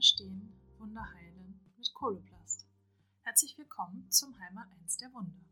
verstehen, 0.00 0.50
Wunder 0.78 1.06
heilen 1.12 1.60
mit 1.76 1.92
Koloplast. 1.92 2.66
Herzlich 3.20 3.58
willkommen 3.58 4.10
zum 4.10 4.34
Heimat 4.40 4.66
1 4.80 4.96
der 4.96 5.12
Wunder. 5.12 5.44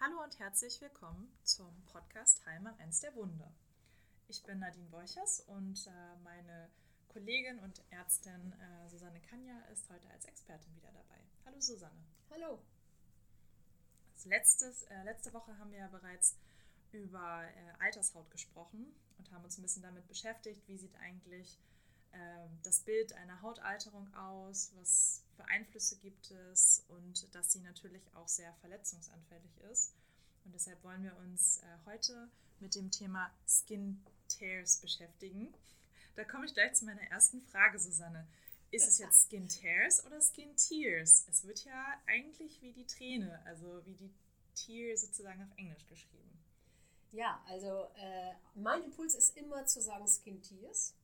Hallo 0.00 0.22
und 0.24 0.38
herzlich 0.38 0.80
willkommen 0.80 1.30
zum 1.42 1.84
Podcast 1.92 2.46
Heimat 2.46 2.80
1 2.80 3.00
der 3.00 3.14
Wunder. 3.16 3.52
Ich 4.28 4.42
bin 4.42 4.60
Nadine 4.60 4.88
Borchers 4.88 5.40
und 5.40 5.86
äh, 5.86 6.16
meine 6.24 6.70
Kollegin 7.08 7.58
und 7.58 7.82
Ärztin 7.90 8.54
äh, 8.54 8.88
Susanne 8.88 9.20
Kanja 9.20 9.60
ist 9.70 9.90
heute 9.90 10.08
als 10.08 10.24
Expertin 10.24 10.74
wieder 10.74 10.90
dabei. 10.90 11.20
Hallo 11.44 11.60
Susanne. 11.60 12.02
Hallo. 12.30 12.62
letztes, 14.24 14.84
äh, 14.84 15.02
letzte 15.02 15.34
Woche 15.34 15.58
haben 15.58 15.70
wir 15.70 15.80
ja 15.80 15.88
bereits 15.88 16.38
über 16.92 17.42
äh, 17.44 17.84
Altershaut 17.84 18.30
gesprochen 18.30 18.86
und 19.18 19.30
haben 19.32 19.44
uns 19.44 19.58
ein 19.58 19.62
bisschen 19.62 19.82
damit 19.82 20.06
beschäftigt, 20.08 20.62
wie 20.66 20.76
sieht 20.76 20.94
eigentlich 20.96 21.58
äh, 22.12 22.16
das 22.62 22.80
Bild 22.80 23.12
einer 23.12 23.40
Hautalterung 23.42 24.12
aus, 24.14 24.72
was 24.76 25.22
für 25.36 25.44
Einflüsse 25.46 25.96
gibt 25.96 26.30
es 26.30 26.84
und 26.88 27.34
dass 27.34 27.52
sie 27.52 27.60
natürlich 27.60 28.02
auch 28.14 28.28
sehr 28.28 28.52
verletzungsanfällig 28.54 29.56
ist. 29.70 29.94
Und 30.44 30.54
deshalb 30.54 30.82
wollen 30.82 31.02
wir 31.02 31.16
uns 31.18 31.58
äh, 31.58 31.64
heute 31.86 32.28
mit 32.58 32.74
dem 32.74 32.90
Thema 32.90 33.30
Skin 33.46 34.02
Tears 34.28 34.78
beschäftigen. 34.78 35.52
Da 36.16 36.24
komme 36.24 36.44
ich 36.44 36.52
gleich 36.52 36.74
zu 36.74 36.84
meiner 36.84 37.02
ersten 37.02 37.40
Frage, 37.40 37.78
Susanne. 37.78 38.26
Ist 38.72 38.86
es 38.86 38.98
jetzt 38.98 39.28
Skin 39.28 39.48
Tears 39.48 40.04
oder 40.04 40.20
Skin 40.20 40.54
Tears? 40.56 41.24
Es 41.30 41.44
wird 41.44 41.64
ja 41.64 41.86
eigentlich 42.06 42.60
wie 42.60 42.72
die 42.72 42.84
Träne, 42.84 43.40
also 43.46 43.80
wie 43.86 43.94
die 43.94 44.12
Tear 44.54 44.96
sozusagen 44.96 45.40
auf 45.42 45.56
Englisch 45.56 45.86
geschrieben. 45.86 46.39
Ja, 47.12 47.42
also 47.48 47.88
äh, 47.96 48.34
mein 48.54 48.82
Impuls 48.84 49.14
ist 49.14 49.36
immer 49.36 49.66
zu 49.66 49.80
sagen 49.80 50.06
Skin 50.06 50.40
Tears. 50.42 50.94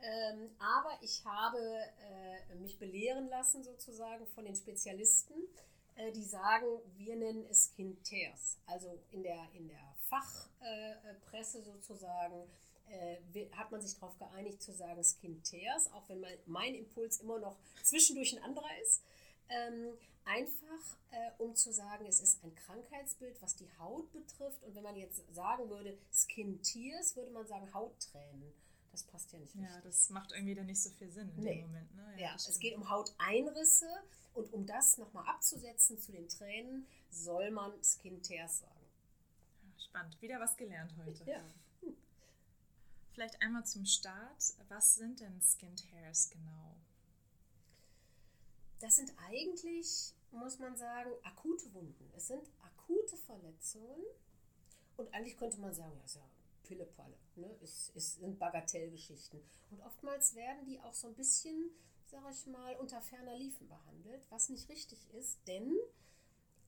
Ähm, 0.00 0.50
aber 0.58 0.96
ich 1.00 1.24
habe 1.24 1.58
äh, 1.58 2.54
mich 2.56 2.78
belehren 2.78 3.28
lassen 3.28 3.64
sozusagen 3.64 4.26
von 4.28 4.44
den 4.44 4.54
Spezialisten, 4.54 5.34
äh, 5.96 6.12
die 6.12 6.24
sagen, 6.24 6.66
wir 6.96 7.16
nennen 7.16 7.44
es 7.50 7.72
Skin 7.72 8.00
Tears. 8.02 8.58
Also 8.66 8.98
in 9.10 9.22
der, 9.22 9.48
in 9.54 9.68
der 9.68 9.94
Fachpresse 10.08 11.62
sozusagen 11.62 12.48
äh, 12.88 13.50
hat 13.52 13.70
man 13.70 13.80
sich 13.80 13.94
darauf 13.98 14.16
geeinigt 14.18 14.62
zu 14.62 14.72
sagen 14.72 15.02
Skin 15.04 15.42
Tears, 15.42 15.92
auch 15.92 16.08
wenn 16.08 16.20
mein, 16.20 16.38
mein 16.46 16.74
Impuls 16.74 17.20
immer 17.20 17.38
noch 17.38 17.56
zwischendurch 17.82 18.36
ein 18.36 18.42
anderer 18.42 18.70
ist. 18.82 19.02
Ähm, 19.48 19.96
einfach, 20.24 20.98
äh, 21.10 21.30
um 21.38 21.54
zu 21.54 21.72
sagen, 21.72 22.06
es 22.06 22.20
ist 22.20 22.44
ein 22.44 22.54
Krankheitsbild, 22.54 23.40
was 23.40 23.56
die 23.56 23.68
Haut 23.78 24.10
betrifft. 24.12 24.62
Und 24.64 24.74
wenn 24.74 24.82
man 24.82 24.96
jetzt 24.96 25.22
sagen 25.34 25.68
würde, 25.70 25.96
Skin 26.12 26.62
Tears, 26.62 27.16
würde 27.16 27.30
man 27.30 27.46
sagen 27.46 27.72
Hauttränen. 27.72 28.52
Das 28.92 29.02
passt 29.04 29.32
ja 29.32 29.38
nicht 29.38 29.54
richtig. 29.54 29.70
Ja, 29.70 29.80
das 29.82 30.10
macht 30.10 30.32
irgendwie 30.32 30.54
dann 30.54 30.66
nicht 30.66 30.82
so 30.82 30.90
viel 30.90 31.10
Sinn 31.10 31.30
in 31.36 31.42
nee. 31.42 31.54
dem 31.56 31.66
Moment. 31.66 31.94
Ne? 31.94 32.12
Ja, 32.16 32.28
ja 32.28 32.34
es 32.34 32.58
geht 32.58 32.74
um 32.76 32.88
Hauteinrisse. 32.88 33.88
Und 34.34 34.52
um 34.52 34.66
das 34.66 34.98
nochmal 34.98 35.26
abzusetzen 35.26 35.98
zu 35.98 36.12
den 36.12 36.28
Tränen, 36.28 36.86
soll 37.10 37.50
man 37.50 37.72
Skin 37.82 38.22
Tears 38.22 38.60
sagen. 38.60 38.86
Spannend. 39.78 40.20
Wieder 40.22 40.38
was 40.38 40.56
gelernt 40.56 40.94
heute. 41.04 41.28
Ja. 41.28 41.42
Vielleicht 43.12 43.42
einmal 43.42 43.66
zum 43.66 43.84
Start. 43.84 44.54
Was 44.68 44.94
sind 44.94 45.18
denn 45.18 45.40
Skin 45.40 45.74
Tears 45.74 46.30
genau? 46.30 46.76
Das 48.80 48.96
sind 48.96 49.12
eigentlich 49.28 50.14
muss 50.30 50.58
man 50.58 50.76
sagen, 50.76 51.10
akute 51.22 51.72
Wunden. 51.74 52.10
Es 52.16 52.28
sind 52.28 52.42
akute 52.60 53.16
Verletzungen. 53.16 54.04
Und 54.96 55.12
eigentlich 55.14 55.36
könnte 55.36 55.60
man 55.60 55.72
sagen, 55.72 55.96
ja, 55.96 56.04
ist 56.04 56.16
ja 56.16 56.28
Pillepalle. 56.64 57.16
Ne? 57.36 57.56
Es, 57.62 57.92
es 57.94 58.14
sind 58.16 58.38
Bagatellgeschichten. 58.38 59.40
Und 59.70 59.80
oftmals 59.80 60.34
werden 60.34 60.64
die 60.66 60.80
auch 60.80 60.94
so 60.94 61.08
ein 61.08 61.14
bisschen, 61.14 61.70
sag 62.06 62.22
ich 62.30 62.46
mal, 62.46 62.76
unter 62.76 63.00
ferner 63.00 63.36
Liefen 63.36 63.68
behandelt, 63.68 64.26
was 64.30 64.48
nicht 64.48 64.68
richtig 64.68 64.98
ist, 65.14 65.38
denn 65.46 65.72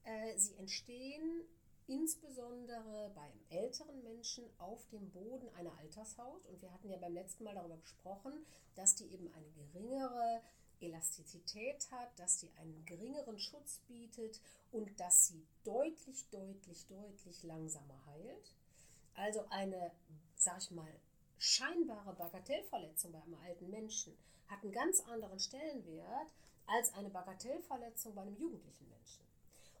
äh, 0.03 0.37
sie 0.37 0.55
entstehen 0.55 1.43
insbesondere 1.87 3.11
beim 3.13 3.33
älteren 3.49 4.01
Menschen 4.01 4.45
auf 4.59 4.87
dem 4.89 5.11
Boden 5.11 5.49
einer 5.55 5.77
Altershaut. 5.77 6.45
Und 6.45 6.61
wir 6.61 6.71
hatten 6.71 6.89
ja 6.89 6.97
beim 6.97 7.13
letzten 7.13 7.43
Mal 7.43 7.53
darüber 7.53 7.77
gesprochen, 7.77 8.45
dass 8.75 8.95
die 8.95 9.11
eben 9.11 9.31
eine 9.33 9.49
geringere 9.51 10.41
Elastizität 10.81 11.89
hat, 11.91 12.19
dass 12.19 12.39
sie 12.39 12.51
einen 12.57 12.85
geringeren 12.85 13.39
Schutz 13.39 13.79
bietet 13.87 14.39
und 14.71 14.99
dass 14.99 15.27
sie 15.27 15.45
deutlich, 15.63 16.29
deutlich, 16.29 16.85
deutlich 16.87 17.43
langsamer 17.43 18.05
heilt. 18.07 18.55
Also 19.15 19.45
eine, 19.49 19.91
sag 20.35 20.59
ich 20.59 20.71
mal, 20.71 20.93
scheinbare 21.37 22.13
Bagatellverletzung 22.13 23.11
bei 23.11 23.21
einem 23.21 23.35
alten 23.35 23.69
Menschen 23.69 24.17
hat 24.47 24.63
einen 24.63 24.71
ganz 24.71 24.99
anderen 25.01 25.39
Stellenwert 25.39 26.27
als 26.67 26.93
eine 26.93 27.09
Bagatellverletzung 27.09 28.15
bei 28.15 28.21
einem 28.21 28.35
jugendlichen 28.35 28.87
Menschen. 28.89 29.30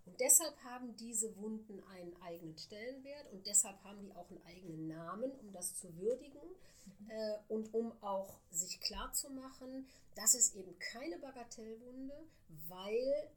Und 0.05 0.19
deshalb 0.19 0.55
haben 0.63 0.95
diese 0.97 1.35
Wunden 1.37 1.81
einen 1.83 2.15
eigenen 2.21 2.57
Stellenwert 2.57 3.31
und 3.31 3.45
deshalb 3.45 3.81
haben 3.83 4.01
die 4.01 4.13
auch 4.15 4.29
einen 4.29 4.41
eigenen 4.43 4.87
Namen, 4.87 5.31
um 5.31 5.51
das 5.53 5.75
zu 5.75 5.95
würdigen 5.97 6.41
äh, 7.07 7.37
und 7.49 7.73
um 7.73 7.91
auch 8.01 8.39
sich 8.49 8.79
klarzumachen, 8.79 9.87
das 10.15 10.35
ist 10.35 10.55
eben 10.55 10.77
keine 10.79 11.17
Bagatellwunde, 11.19 12.15
weil 12.67 13.29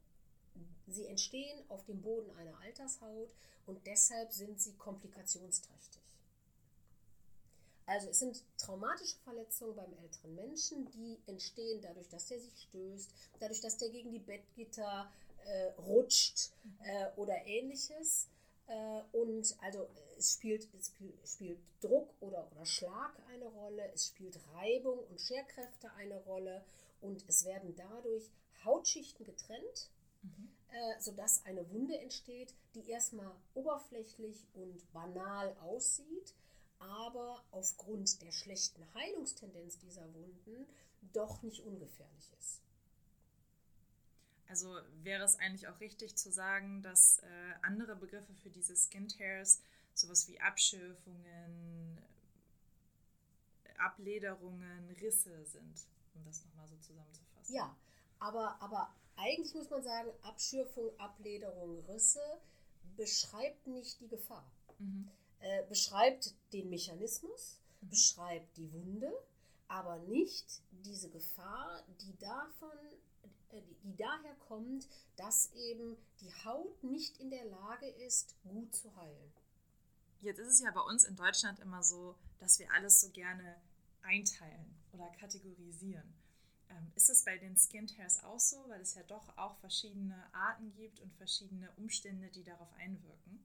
sie 0.87 1.05
entstehen 1.05 1.63
auf 1.69 1.85
dem 1.85 2.01
Boden 2.01 2.31
einer 2.31 2.59
Altershaut 2.61 3.33
und 3.65 3.85
deshalb 3.85 4.31
sind 4.31 4.59
sie 4.59 4.73
komplikationsträchtig. 4.73 6.01
Also 7.87 8.09
es 8.09 8.19
sind 8.19 8.43
traumatische 8.57 9.17
Verletzungen 9.23 9.75
beim 9.75 9.93
älteren 9.93 10.33
Menschen, 10.33 10.89
die 10.91 11.19
entstehen 11.27 11.81
dadurch, 11.81 12.09
dass 12.09 12.25
der 12.25 12.39
sich 12.39 12.59
stößt, 12.69 13.11
dadurch, 13.39 13.61
dass 13.61 13.77
der 13.77 13.89
gegen 13.89 14.11
die 14.11 14.19
Bettgitter 14.19 15.11
äh, 15.45 15.71
rutscht 15.81 16.51
äh, 16.83 17.07
oder 17.15 17.45
ähnliches. 17.45 18.29
Äh, 18.67 19.01
und 19.11 19.55
also 19.61 19.87
es 20.17 20.33
spielt, 20.33 20.67
es 20.73 20.93
spielt 21.33 21.59
Druck 21.81 22.09
oder, 22.19 22.49
oder 22.51 22.65
Schlag 22.65 23.13
eine 23.29 23.45
Rolle, 23.45 23.91
es 23.93 24.07
spielt 24.07 24.39
Reibung 24.53 24.99
und 24.99 25.21
Scherkräfte 25.21 25.91
eine 25.93 26.17
Rolle 26.23 26.63
und 27.01 27.23
es 27.27 27.45
werden 27.45 27.75
dadurch 27.75 28.31
Hautschichten 28.63 29.25
getrennt, 29.25 29.91
mhm. 30.23 30.49
äh, 30.71 30.99
sodass 30.99 31.45
eine 31.45 31.69
Wunde 31.69 31.97
entsteht, 31.99 32.53
die 32.73 32.89
erstmal 32.89 33.31
oberflächlich 33.53 34.45
und 34.53 34.91
banal 34.93 35.55
aussieht, 35.61 36.33
aber 36.79 37.43
aufgrund 37.51 38.21
der 38.21 38.31
schlechten 38.31 38.83
Heilungstendenz 38.95 39.77
dieser 39.79 40.11
Wunden 40.13 40.67
doch 41.13 41.41
nicht 41.43 41.61
ungefährlich 41.61 42.31
ist. 42.39 42.61
Also 44.47 44.77
wäre 45.03 45.23
es 45.23 45.37
eigentlich 45.39 45.67
auch 45.67 45.79
richtig 45.79 46.15
zu 46.15 46.31
sagen, 46.31 46.81
dass 46.81 47.19
äh, 47.19 47.25
andere 47.63 47.95
Begriffe 47.95 48.33
für 48.35 48.49
diese 48.49 48.75
Skin 48.75 49.07
Tears, 49.07 49.61
sowas 49.93 50.27
wie 50.27 50.39
Abschürfungen, 50.39 51.97
Ablederungen, 53.77 54.89
Risse 55.01 55.43
sind, 55.45 55.87
um 56.13 56.23
das 56.25 56.43
nochmal 56.45 56.67
so 56.67 56.77
zusammenzufassen. 56.77 57.55
Ja, 57.55 57.75
aber, 58.19 58.61
aber 58.61 58.93
eigentlich 59.17 59.53
muss 59.53 59.69
man 59.69 59.83
sagen, 59.83 60.09
Abschürfung, 60.21 60.97
Ablederung, 60.99 61.83
Risse 61.85 62.21
beschreibt 62.95 63.67
nicht 63.67 63.99
die 63.99 64.07
Gefahr. 64.07 64.49
Mhm. 64.79 65.09
Äh, 65.39 65.63
beschreibt 65.67 66.33
den 66.53 66.69
Mechanismus, 66.69 67.59
mhm. 67.81 67.89
beschreibt 67.89 68.57
die 68.57 68.71
Wunde, 68.71 69.11
aber 69.67 69.97
nicht 69.99 70.61
diese 70.71 71.09
Gefahr, 71.09 71.83
die 72.01 72.17
davon 72.17 72.77
äh, 73.55 73.61
die 73.83 73.95
daher 73.95 74.35
kommt, 74.47 74.87
dass 75.15 75.51
eben 75.53 75.97
die 76.21 76.33
Haut 76.43 76.83
nicht 76.83 77.17
in 77.19 77.29
der 77.29 77.45
Lage 77.45 77.87
ist, 77.87 78.35
gut 78.43 78.75
zu 78.75 78.95
heilen. 78.95 79.33
Jetzt 80.21 80.39
ist 80.39 80.47
es 80.47 80.61
ja 80.61 80.71
bei 80.71 80.81
uns 80.81 81.03
in 81.05 81.15
Deutschland 81.15 81.59
immer 81.59 81.83
so, 81.83 82.15
dass 82.39 82.59
wir 82.59 82.71
alles 82.73 83.01
so 83.01 83.09
gerne 83.11 83.55
einteilen 84.01 84.75
oder 84.91 85.07
kategorisieren. 85.19 86.13
Ähm, 86.69 86.91
ist 86.95 87.09
das 87.09 87.23
bei 87.23 87.37
den 87.37 87.55
Skin 87.57 87.87
Tears 87.87 88.23
auch 88.23 88.39
so, 88.39 88.67
weil 88.67 88.81
es 88.81 88.95
ja 88.95 89.03
doch 89.03 89.37
auch 89.37 89.55
verschiedene 89.57 90.23
Arten 90.33 90.73
gibt 90.73 90.99
und 90.99 91.13
verschiedene 91.13 91.71
Umstände, 91.77 92.29
die 92.29 92.43
darauf 92.43 92.71
einwirken? 92.73 93.43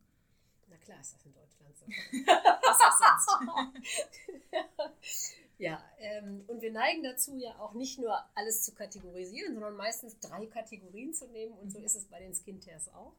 Na 0.69 0.77
klar 0.77 1.01
ist 1.01 1.15
das 1.15 1.27
in 1.27 1.35
Deutschland 1.35 1.77
so. 1.77 1.87
Was 2.27 2.81
auch 2.81 3.43
sonst? 3.43 4.11
Ja, 5.61 5.85
ähm, 5.99 6.43
und 6.47 6.63
wir 6.63 6.73
neigen 6.73 7.03
dazu 7.03 7.37
ja 7.37 7.59
auch 7.61 7.75
nicht 7.75 7.99
nur 7.99 8.19
alles 8.35 8.65
zu 8.65 8.73
kategorisieren, 8.75 9.53
sondern 9.53 9.77
meistens 9.77 10.19
drei 10.19 10.47
Kategorien 10.47 11.13
zu 11.13 11.27
nehmen 11.29 11.53
und 11.59 11.71
so 11.71 11.79
mhm. 11.79 11.85
ist 11.85 11.97
es 11.97 12.07
bei 12.07 12.19
den 12.19 12.35
Skin 12.35 12.59
Tears 12.61 12.89
auch. 12.95 13.13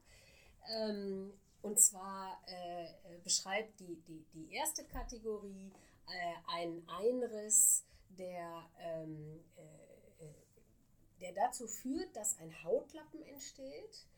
Ähm, 0.68 1.32
und 1.62 1.78
zwar 1.78 2.42
äh, 2.48 2.84
äh, 2.84 3.18
beschreibt 3.22 3.78
die, 3.78 3.94
die, 4.08 4.24
die 4.34 4.52
erste 4.52 4.84
Kategorie 4.84 5.70
äh, 6.08 6.50
einen 6.56 6.84
Einriss, 6.88 7.84
der, 8.18 8.68
ähm, 8.80 9.44
äh, 9.56 10.24
äh 10.24 10.34
der 11.20 11.32
dazu 11.34 11.68
führt, 11.68 12.16
dass 12.16 12.40
ein 12.40 12.52
Hautlappen 12.64 13.22
entsteht 13.22 14.08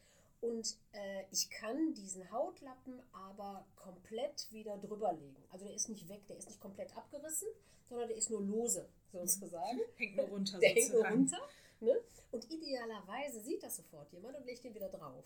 Und 0.44 0.76
äh, 0.92 1.24
ich 1.30 1.48
kann 1.48 1.94
diesen 1.94 2.30
Hautlappen 2.30 3.02
aber 3.12 3.66
komplett 3.76 4.46
wieder 4.52 4.76
drüber 4.76 5.14
legen. 5.14 5.42
Also 5.50 5.64
der 5.64 5.74
ist 5.74 5.88
nicht 5.88 6.06
weg, 6.10 6.26
der 6.28 6.36
ist 6.36 6.48
nicht 6.48 6.60
komplett 6.60 6.94
abgerissen, 6.94 7.48
sondern 7.88 8.08
der 8.08 8.18
ist 8.18 8.28
nur 8.28 8.42
lose, 8.42 8.86
sozusagen. 9.10 9.80
Hängt 9.96 10.16
nur 10.16 10.26
runter. 10.26 10.58
Der 10.58 10.70
hängt 10.70 10.92
nur 10.92 11.06
runter. 11.06 11.48
Ne? 11.80 11.98
Und 12.30 12.50
idealerweise 12.50 13.40
sieht 13.40 13.62
das 13.62 13.76
sofort 13.76 14.12
jemand 14.12 14.36
und 14.36 14.44
legt 14.44 14.64
den 14.64 14.74
wieder 14.74 14.90
drauf. 14.90 15.24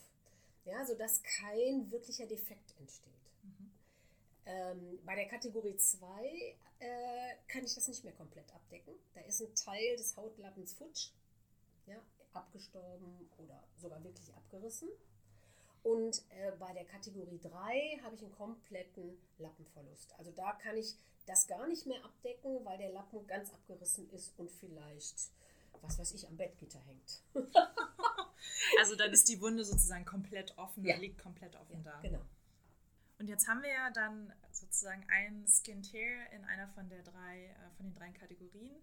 Ja, 0.65 0.85
sodass 0.87 1.21
kein 1.23 1.91
wirklicher 1.91 2.27
Defekt 2.27 2.75
entsteht. 2.79 3.13
Mhm. 3.43 3.73
Ähm, 4.47 4.99
bei 5.05 5.17
der 5.17 5.27
Kategorie 5.27 5.77
2 5.77 6.57
äh, 6.79 7.35
kann 7.49 7.65
ich 7.65 7.75
das 7.75 7.89
nicht 7.89 8.05
mehr 8.05 8.13
komplett 8.13 8.55
abdecken. 8.55 8.95
Da 9.15 9.21
ist 9.23 9.41
ein 9.41 9.53
Teil 9.55 9.97
des 9.97 10.17
Hautlappens 10.17 10.75
futsch, 10.75 11.11
abgestorben 12.33 13.29
oder 13.39 13.63
sogar 13.77 14.03
wirklich 14.05 14.35
abgerissen. 14.35 14.89
Und 15.83 16.23
äh, 16.31 16.53
bei 16.59 16.73
der 16.73 16.85
Kategorie 16.85 17.39
3 17.39 18.01
habe 18.03 18.15
ich 18.15 18.23
einen 18.23 18.33
kompletten 18.33 19.17
Lappenverlust. 19.39 20.13
Also 20.19 20.33
da 20.33 20.53
kann 20.53 20.77
ich 20.77 20.97
das 21.27 21.47
gar 21.47 21.67
nicht 21.67 21.87
mehr 21.87 22.05
abdecken, 22.05 22.65
weil 22.65 22.79
der 22.79 22.91
Lappen 22.91 23.27
ganz 23.27 23.53
abgerissen 23.53 24.09
ist 24.11 24.39
und 24.39 24.51
vielleicht, 24.51 25.31
was 25.81 25.99
weiß 25.99 26.13
ich, 26.13 26.27
am 26.27 26.37
Bettgitter 26.37 26.81
hängt. 26.81 27.23
also 28.81 28.97
dann 28.97 29.13
ist 29.13 29.29
die 29.29 29.41
Wunde 29.41 29.65
sozusagen 29.65 30.05
komplett 30.05 30.57
offen, 30.59 30.85
ja. 30.85 30.97
liegt 30.97 31.19
komplett 31.19 31.55
offen 31.57 31.83
ja, 31.85 31.93
da. 31.93 32.01
Genau. 32.01 32.25
Und 33.19 33.29
jetzt 33.29 33.49
haben 33.49 33.63
wir 33.63 33.71
ja 33.71 33.91
dann 33.91 34.33
sozusagen 34.53 35.05
ein 35.09 35.47
Skin 35.47 35.83
Tear 35.83 36.33
in 36.33 36.45
einer 36.45 36.69
von 36.69 36.89
der 36.89 37.03
drei, 37.03 37.47
äh, 37.47 37.71
von 37.77 37.87
den 37.87 37.95
drei 37.95 38.11
Kategorien. 38.11 38.77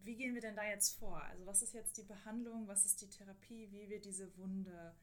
Wie 0.00 0.16
gehen 0.16 0.34
wir 0.34 0.40
denn 0.40 0.56
da 0.56 0.64
jetzt 0.64 0.98
vor? 0.98 1.22
Also 1.22 1.46
was 1.46 1.62
ist 1.62 1.74
jetzt 1.74 1.96
die 1.96 2.02
Behandlung, 2.02 2.66
was 2.68 2.84
ist 2.84 3.00
die 3.00 3.08
Therapie, 3.08 3.68
wie 3.72 3.88
wir 3.88 4.00
diese 4.00 4.36
Wunde 4.38 4.94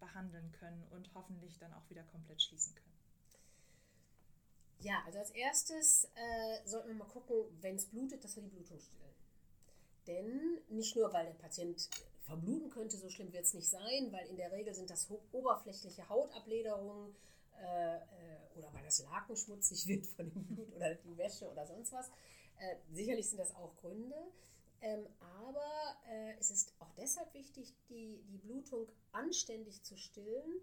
behandeln 0.00 0.52
können 0.52 0.86
und 0.90 1.10
hoffentlich 1.14 1.58
dann 1.58 1.72
auch 1.72 1.88
wieder 1.90 2.02
komplett 2.04 2.42
schließen 2.42 2.74
können? 2.74 2.94
Ja, 4.80 5.02
also 5.06 5.18
als 5.18 5.30
erstes 5.30 6.04
äh, 6.14 6.68
sollten 6.68 6.88
wir 6.88 6.94
mal 6.94 7.08
gucken, 7.08 7.36
wenn 7.60 7.76
es 7.76 7.86
blutet, 7.86 8.22
dass 8.22 8.36
wir 8.36 8.42
die 8.42 8.50
Blutung 8.50 8.78
stillen. 8.78 9.04
Denn 10.06 10.58
nicht 10.68 10.94
nur, 10.94 11.12
weil 11.12 11.24
der 11.26 11.32
Patient 11.34 11.88
verbluten 12.22 12.70
könnte, 12.70 12.96
so 12.96 13.08
schlimm 13.08 13.32
wird 13.32 13.44
es 13.44 13.54
nicht 13.54 13.68
sein, 13.68 14.12
weil 14.12 14.26
in 14.28 14.36
der 14.36 14.52
Regel 14.52 14.74
sind 14.74 14.90
das 14.90 15.08
oberflächliche 15.32 16.08
Hautablederungen 16.08 17.14
äh, 17.60 17.96
äh, 17.96 18.00
oder 18.56 18.72
weil 18.74 18.82
das 18.84 19.02
Laken 19.02 19.36
schmutzig 19.36 19.86
wird 19.88 20.06
von 20.06 20.30
dem 20.30 20.44
Blut 20.44 20.72
oder 20.74 20.94
die 20.94 21.16
Wäsche 21.16 21.50
oder 21.50 21.66
sonst 21.66 21.92
was. 21.92 22.10
Äh, 22.58 22.76
sicherlich 22.92 23.28
sind 23.28 23.38
das 23.38 23.54
auch 23.54 23.74
Gründe. 23.76 24.16
Ähm, 24.80 25.06
aber 25.20 25.96
äh, 26.10 26.34
es 26.38 26.50
ist 26.50 26.74
auch 26.78 26.92
deshalb 26.98 27.32
wichtig, 27.32 27.72
die, 27.88 28.22
die 28.28 28.36
Blutung 28.36 28.86
anständig 29.12 29.82
zu 29.82 29.96
stillen, 29.96 30.60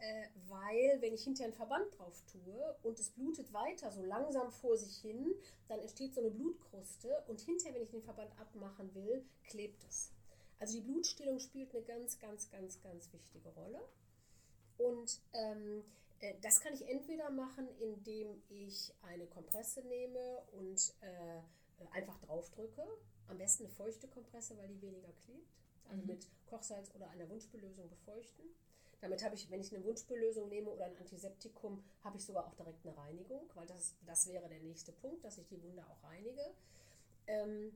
äh, 0.00 0.26
weil 0.48 1.00
wenn 1.00 1.14
ich 1.14 1.22
hinterher 1.22 1.48
einen 1.48 1.56
Verband 1.56 1.86
drauf 1.96 2.20
tue 2.32 2.76
und 2.82 2.98
es 2.98 3.10
blutet 3.10 3.52
weiter 3.52 3.92
so 3.92 4.02
langsam 4.02 4.50
vor 4.50 4.76
sich 4.76 4.96
hin, 4.96 5.34
dann 5.68 5.78
entsteht 5.78 6.14
so 6.14 6.20
eine 6.20 6.30
Blutkruste 6.30 7.22
und 7.28 7.40
hinterher, 7.40 7.74
wenn 7.74 7.82
ich 7.82 7.90
den 7.90 8.02
Verband 8.02 8.32
abmachen 8.40 8.92
will, 8.94 9.24
klebt 9.44 9.84
es. 9.84 10.10
Also 10.58 10.74
die 10.78 10.84
Blutstillung 10.84 11.38
spielt 11.38 11.74
eine 11.74 11.84
ganz, 11.84 12.18
ganz, 12.18 12.50
ganz, 12.50 12.80
ganz 12.82 13.12
wichtige 13.12 13.48
Rolle. 13.50 13.80
Und 14.78 15.20
ähm, 15.32 15.78
äh, 15.78 15.82
das 16.42 16.60
kann 16.60 16.74
ich 16.74 16.86
entweder 16.88 17.30
machen, 17.30 17.68
indem 17.78 18.42
ich 18.48 18.92
eine 19.02 19.26
Kompresse 19.26 19.82
nehme 19.82 20.42
und 20.52 20.94
äh, 21.00 21.86
einfach 21.92 22.18
draufdrücke. 22.18 22.82
Am 23.28 23.38
besten 23.38 23.64
eine 23.64 23.72
feuchte 23.72 24.08
Kompresse, 24.08 24.56
weil 24.58 24.68
die 24.68 24.82
weniger 24.82 25.12
klebt. 25.24 25.48
Also 25.88 26.02
mhm. 26.02 26.08
mit 26.08 26.26
Kochsalz 26.46 26.90
oder 26.94 27.08
einer 27.08 27.28
Wunschbelösung 27.28 27.88
befeuchten. 27.88 28.44
Damit 29.00 29.24
habe 29.24 29.34
ich, 29.34 29.50
wenn 29.50 29.60
ich 29.60 29.74
eine 29.74 29.82
Wunschbelösung 29.84 30.48
nehme 30.48 30.68
oder 30.70 30.84
ein 30.84 30.96
Antiseptikum, 30.98 31.82
habe 32.04 32.18
ich 32.18 32.24
sogar 32.24 32.46
auch 32.46 32.54
direkt 32.54 32.84
eine 32.84 32.96
Reinigung, 32.96 33.48
weil 33.54 33.66
das, 33.66 33.94
das 34.04 34.26
wäre 34.26 34.46
der 34.48 34.60
nächste 34.60 34.92
Punkt, 34.92 35.24
dass 35.24 35.38
ich 35.38 35.46
die 35.48 35.62
Wunde 35.62 35.82
auch 35.86 36.02
reinige. 36.04 36.54
Ähm, 37.26 37.72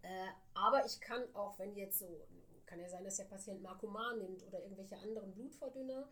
äh, 0.00 0.28
aber 0.54 0.84
ich 0.86 0.98
kann 1.00 1.22
auch, 1.34 1.58
wenn 1.58 1.74
jetzt 1.76 1.98
so, 1.98 2.26
kann 2.64 2.80
ja 2.80 2.88
sein, 2.88 3.04
dass 3.04 3.16
der 3.16 3.24
Patient 3.24 3.60
Markoman 3.60 4.18
nimmt 4.18 4.42
oder 4.46 4.62
irgendwelche 4.62 4.96
anderen 4.96 5.32
Blutverdünner, 5.34 6.08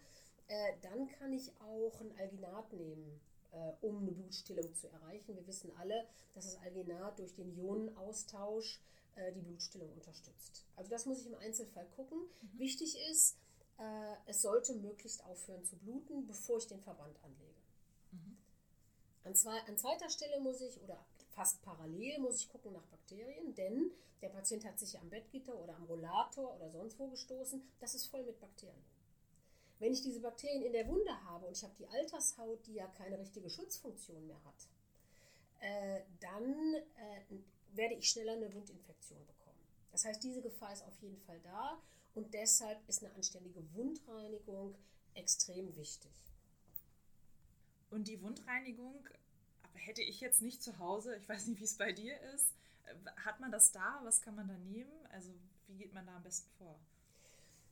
äh, 0.53 0.77
dann 0.83 1.09
kann 1.09 1.33
ich 1.33 1.51
auch 1.61 1.99
ein 2.01 2.13
Alginat 2.19 2.73
nehmen, 2.75 3.21
äh, 3.53 3.73
um 3.81 3.99
eine 3.99 4.13
Blutstillung 4.13 4.75
zu 4.75 4.89
erreichen. 4.89 5.35
Wir 5.35 5.47
wissen 5.47 5.75
alle, 5.79 6.07
dass 6.35 6.45
das 6.45 6.61
Alginat 6.63 7.19
durch 7.19 7.35
den 7.35 7.57
Ionenaustausch 7.57 8.79
äh, 9.17 9.33
die 9.33 9.41
Blutstillung 9.41 9.91
unterstützt. 9.95 10.67
Also 10.77 10.91
das 10.91 11.07
muss 11.07 11.21
ich 11.21 11.27
im 11.27 11.37
Einzelfall 11.37 11.87
gucken. 11.97 12.19
Mhm. 12.19 12.59
Wichtig 12.59 12.99
ist, 13.11 13.39
äh, 13.79 14.15
es 14.27 14.43
sollte 14.43 14.75
möglichst 14.75 15.25
aufhören 15.25 15.65
zu 15.65 15.77
bluten, 15.77 16.27
bevor 16.27 16.59
ich 16.59 16.67
den 16.67 16.83
Verband 16.83 17.17
anlege. 17.25 17.61
Mhm. 18.11 18.37
An, 19.25 19.35
zwei, 19.35 19.59
an 19.67 19.79
zweiter 19.79 20.11
Stelle 20.11 20.39
muss 20.41 20.61
ich, 20.61 20.83
oder 20.83 21.03
fast 21.31 21.63
parallel 21.63 22.21
muss 22.21 22.37
ich 22.37 22.51
gucken 22.51 22.75
nach 22.75 22.87
Bakterien, 22.89 23.55
denn 23.55 23.91
der 24.21 24.29
Patient 24.29 24.67
hat 24.67 24.79
sich 24.79 24.99
am 24.99 25.09
Bettgitter 25.09 25.59
oder 25.59 25.75
am 25.77 25.85
Rollator 25.85 26.55
oder 26.57 26.71
sonst 26.71 26.99
wo 26.99 27.09
gestoßen. 27.09 27.63
Das 27.81 27.95
ist 27.95 28.09
voll 28.09 28.23
mit 28.25 28.39
Bakterien. 28.39 28.92
Wenn 29.83 29.95
ich 29.95 30.01
diese 30.01 30.21
Bakterien 30.21 30.63
in 30.63 30.73
der 30.73 30.87
Wunde 30.87 31.11
habe 31.25 31.45
und 31.45 31.57
ich 31.57 31.65
habe 31.65 31.75
die 31.77 31.89
Altershaut, 31.89 32.65
die 32.69 32.75
ja 32.75 32.87
keine 32.87 33.19
richtige 33.19 33.51
Schutzfunktion 33.51 34.25
mehr 34.29 34.41
hat, 34.45 34.69
äh, 35.59 36.03
dann 36.21 36.55
äh, 36.95 37.21
werde 37.73 37.97
ich 37.97 38.09
schneller 38.09 38.35
eine 38.35 38.55
Wundinfektion 38.55 39.19
bekommen. 39.27 39.59
Das 39.91 40.05
heißt, 40.05 40.23
diese 40.23 40.41
Gefahr 40.41 40.73
ist 40.73 40.85
auf 40.85 40.97
jeden 41.01 41.19
Fall 41.23 41.41
da 41.41 41.83
und 42.15 42.33
deshalb 42.33 42.79
ist 42.89 43.03
eine 43.03 43.13
anständige 43.17 43.61
Wundreinigung 43.75 44.77
extrem 45.15 45.75
wichtig. 45.75 46.13
Und 47.91 48.07
die 48.07 48.23
Wundreinigung 48.23 49.09
hätte 49.75 50.03
ich 50.03 50.21
jetzt 50.21 50.43
nicht 50.43 50.63
zu 50.63 50.79
Hause. 50.79 51.17
Ich 51.17 51.29
weiß 51.29 51.49
nicht, 51.49 51.59
wie 51.59 51.65
es 51.65 51.77
bei 51.77 51.91
dir 51.91 52.21
ist. 52.35 52.55
Hat 53.17 53.41
man 53.41 53.51
das 53.51 53.73
da? 53.73 53.99
Was 54.05 54.23
kann 54.23 54.37
man 54.37 54.47
da 54.47 54.57
nehmen? 54.59 55.07
Also 55.11 55.35
wie 55.67 55.75
geht 55.75 55.93
man 55.93 56.07
da 56.07 56.15
am 56.15 56.23
besten 56.23 56.49
vor? 56.57 56.79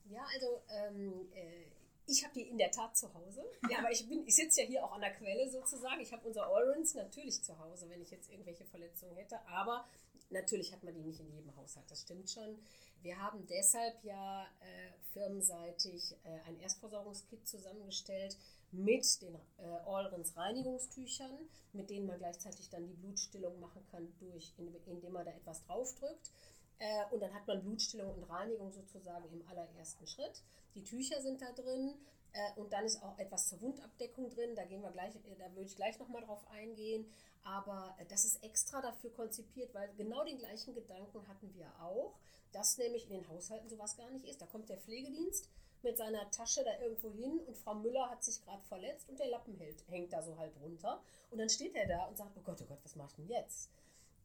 Ja, 0.07 0.27
also 0.35 0.61
ähm, 0.71 1.31
äh, 1.35 1.67
ich 2.11 2.25
habe 2.25 2.35
die 2.35 2.49
in 2.49 2.59
der 2.59 2.71
Tat 2.71 2.97
zu 2.97 3.12
Hause. 3.15 3.45
Ja, 3.71 3.79
aber 3.79 3.91
ich, 3.91 4.09
ich 4.11 4.35
sitze 4.35 4.62
ja 4.62 4.67
hier 4.67 4.85
auch 4.85 4.93
an 4.93 5.01
der 5.01 5.15
Quelle 5.15 5.49
sozusagen. 5.49 6.01
Ich 6.01 6.12
habe 6.12 6.27
unser 6.27 6.51
Orange 6.51 6.97
natürlich 6.97 7.43
zu 7.43 7.59
Hause, 7.59 7.89
wenn 7.89 8.03
ich 8.03 8.11
jetzt 8.11 8.31
irgendwelche 8.31 8.65
Verletzungen 8.65 9.17
hätte. 9.17 9.41
Aber 9.47 9.87
natürlich 10.31 10.73
hat 10.73 10.83
man 10.83 10.95
die 10.95 11.03
nicht 11.03 11.21
in 11.21 11.31
jedem 11.31 11.55
Haushalt. 11.57 11.91
Das 11.91 12.03
stimmt 12.03 12.31
schon. 12.31 12.59
Wir 13.03 13.19
haben 13.19 13.47
deshalb 13.47 14.03
ja 14.05 14.45
äh, 14.61 14.93
firmenseitig 15.12 16.17
äh, 16.25 16.49
ein 16.49 16.61
Erstversorgungskit 16.61 17.47
zusammengestellt 17.49 18.37
mit 18.73 19.23
den 19.23 19.35
äh, 19.35 19.62
Allrens 19.87 20.37
Reinigungstüchern, 20.37 21.38
mit 21.73 21.90
denen 21.90 22.07
man 22.07 22.19
gleichzeitig 22.19 22.69
dann 22.69 22.87
die 22.87 22.95
Blutstillung 22.95 23.59
machen 23.59 23.85
kann, 23.90 24.12
durch, 24.19 24.52
indem 24.87 25.12
man 25.12 25.25
da 25.25 25.33
etwas 25.33 25.62
draufdrückt. 25.64 26.31
Äh, 26.81 27.05
und 27.13 27.21
dann 27.21 27.33
hat 27.33 27.47
man 27.47 27.63
Blutstillung 27.63 28.13
und 28.13 28.25
Reinigung 28.25 28.73
sozusagen 28.73 29.31
im 29.33 29.47
allerersten 29.49 30.07
Schritt. 30.07 30.43
Die 30.75 30.83
Tücher 30.83 31.23
sind 31.23 31.41
da 31.41 31.53
drin. 31.53 31.95
Äh, 32.33 32.61
und 32.61 32.73
dann 32.73 32.85
ist 32.85 33.03
auch 33.03 33.17
etwas 33.19 33.49
zur 33.49 33.61
Wundabdeckung 33.61 34.29
drin. 34.31 34.57
Da 34.57 34.65
gehen 34.65 34.83
wir 34.83 34.91
gleich, 34.91 35.15
äh, 35.15 35.37
da 35.39 35.49
würde 35.53 35.67
ich 35.67 35.77
gleich 35.77 35.99
nochmal 35.99 36.23
drauf 36.23 36.45
eingehen. 36.51 37.07
Aber 37.45 37.95
äh, 37.99 38.07
das 38.07 38.25
ist 38.25 38.43
extra 38.43 38.83
dafür 38.83 39.13
konzipiert, 39.13 39.73
weil 39.75 39.89
genau 39.95 40.25
den 40.25 40.39
gleichen 40.39 40.75
Gedanken 40.75 41.27
hatten 41.29 41.55
wir 41.55 41.71
auch 41.81 42.19
dass 42.53 42.79
nämlich 42.79 43.05
in 43.05 43.21
den 43.21 43.29
Haushalten 43.29 43.69
sowas 43.69 43.97
gar 43.97 44.11
nicht 44.11 44.25
ist. 44.25 44.41
Da 44.41 44.47
kommt 44.47 44.69
der 44.69 44.79
Pflegedienst 44.79 45.49
mit 45.83 45.97
seiner 45.97 46.31
Tasche 46.31 46.63
da 46.63 46.79
irgendwo 46.81 47.11
hin 47.13 47.41
und 47.47 47.57
Frau 47.57 47.75
Müller 47.75 48.11
hat 48.11 48.23
sich 48.23 48.43
gerade 48.43 48.63
verletzt 48.65 49.09
und 49.09 49.19
der 49.19 49.29
Lappen 49.29 49.55
hält, 49.55 49.83
hängt 49.89 50.13
da 50.13 50.23
so 50.23 50.37
halb 50.37 50.55
runter. 50.61 51.03
Und 51.31 51.39
dann 51.39 51.49
steht 51.49 51.75
er 51.75 51.87
da 51.87 52.05
und 52.05 52.17
sagt, 52.17 52.37
oh 52.37 52.43
Gott, 52.43 52.61
oh 52.63 52.67
Gott, 52.67 52.81
was 52.83 52.97
mache 52.97 53.09
ich 53.09 53.17
denn 53.17 53.29
jetzt? 53.29 53.71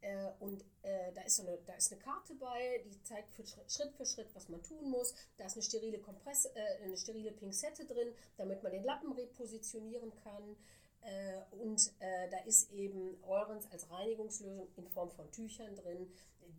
Äh, 0.06 0.32
und 0.40 0.64
äh, 0.84 1.12
da, 1.14 1.22
ist 1.24 1.38
so 1.38 1.48
eine, 1.48 1.58
da 1.66 1.74
ist 1.74 1.92
eine 1.92 2.00
Karte 2.00 2.36
bei, 2.36 2.84
die 2.86 3.02
zeigt 3.02 3.32
für 3.32 3.44
Schritt 3.46 3.92
für 3.96 4.06
Schritt, 4.06 4.30
was 4.36 4.50
man 4.50 4.62
tun 4.62 4.92
muss. 4.92 5.16
Da 5.38 5.46
ist 5.46 5.54
eine 5.54 5.64
sterile, 5.64 5.98
Kompress 5.98 6.46
äh, 6.46 6.84
eine 6.84 6.96
sterile 6.96 7.32
Pinzette 7.32 7.86
drin, 7.86 8.14
damit 8.38 8.62
man 8.62 8.72
den 8.72 8.84
Lappen 8.84 9.12
repositionieren 9.14 10.14
kann. 10.24 10.56
Äh, 11.02 11.42
und 11.56 11.92
äh, 12.00 12.30
da 12.30 12.38
ist 12.46 12.72
eben 12.72 13.18
Eurens 13.24 13.66
als 13.72 13.90
Reinigungslösung 13.90 14.68
in 14.76 14.88
Form 14.90 15.10
von 15.10 15.32
Tüchern 15.32 15.76
drin, 15.76 16.08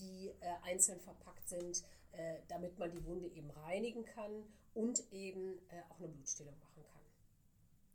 die 0.00 0.35
äh, 0.41 0.53
einzeln 0.65 1.00
verpackt 1.00 1.49
sind, 1.49 1.85
damit 2.49 2.79
man 2.79 2.91
die 2.91 3.05
Wunde 3.05 3.26
eben 3.26 3.50
reinigen 3.50 4.03
kann 4.07 4.43
und 4.73 5.03
eben 5.12 5.61
auch 5.91 5.99
eine 5.99 6.09
Blutstillung 6.09 6.59
machen 6.61 6.83
kann. 6.83 7.03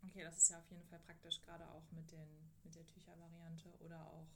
Okay, 0.07 0.23
das 0.23 0.37
ist 0.37 0.51
ja 0.51 0.59
auf 0.59 0.69
jeden 0.69 0.83
Fall 0.83 0.99
praktisch, 0.99 1.41
gerade 1.41 1.67
auch 1.71 1.81
mit, 1.91 2.11
den, 2.11 2.51
mit 2.63 2.75
der 2.75 2.85
Tüchervariante 2.85 3.67
oder 3.83 3.99
auch 4.11 4.27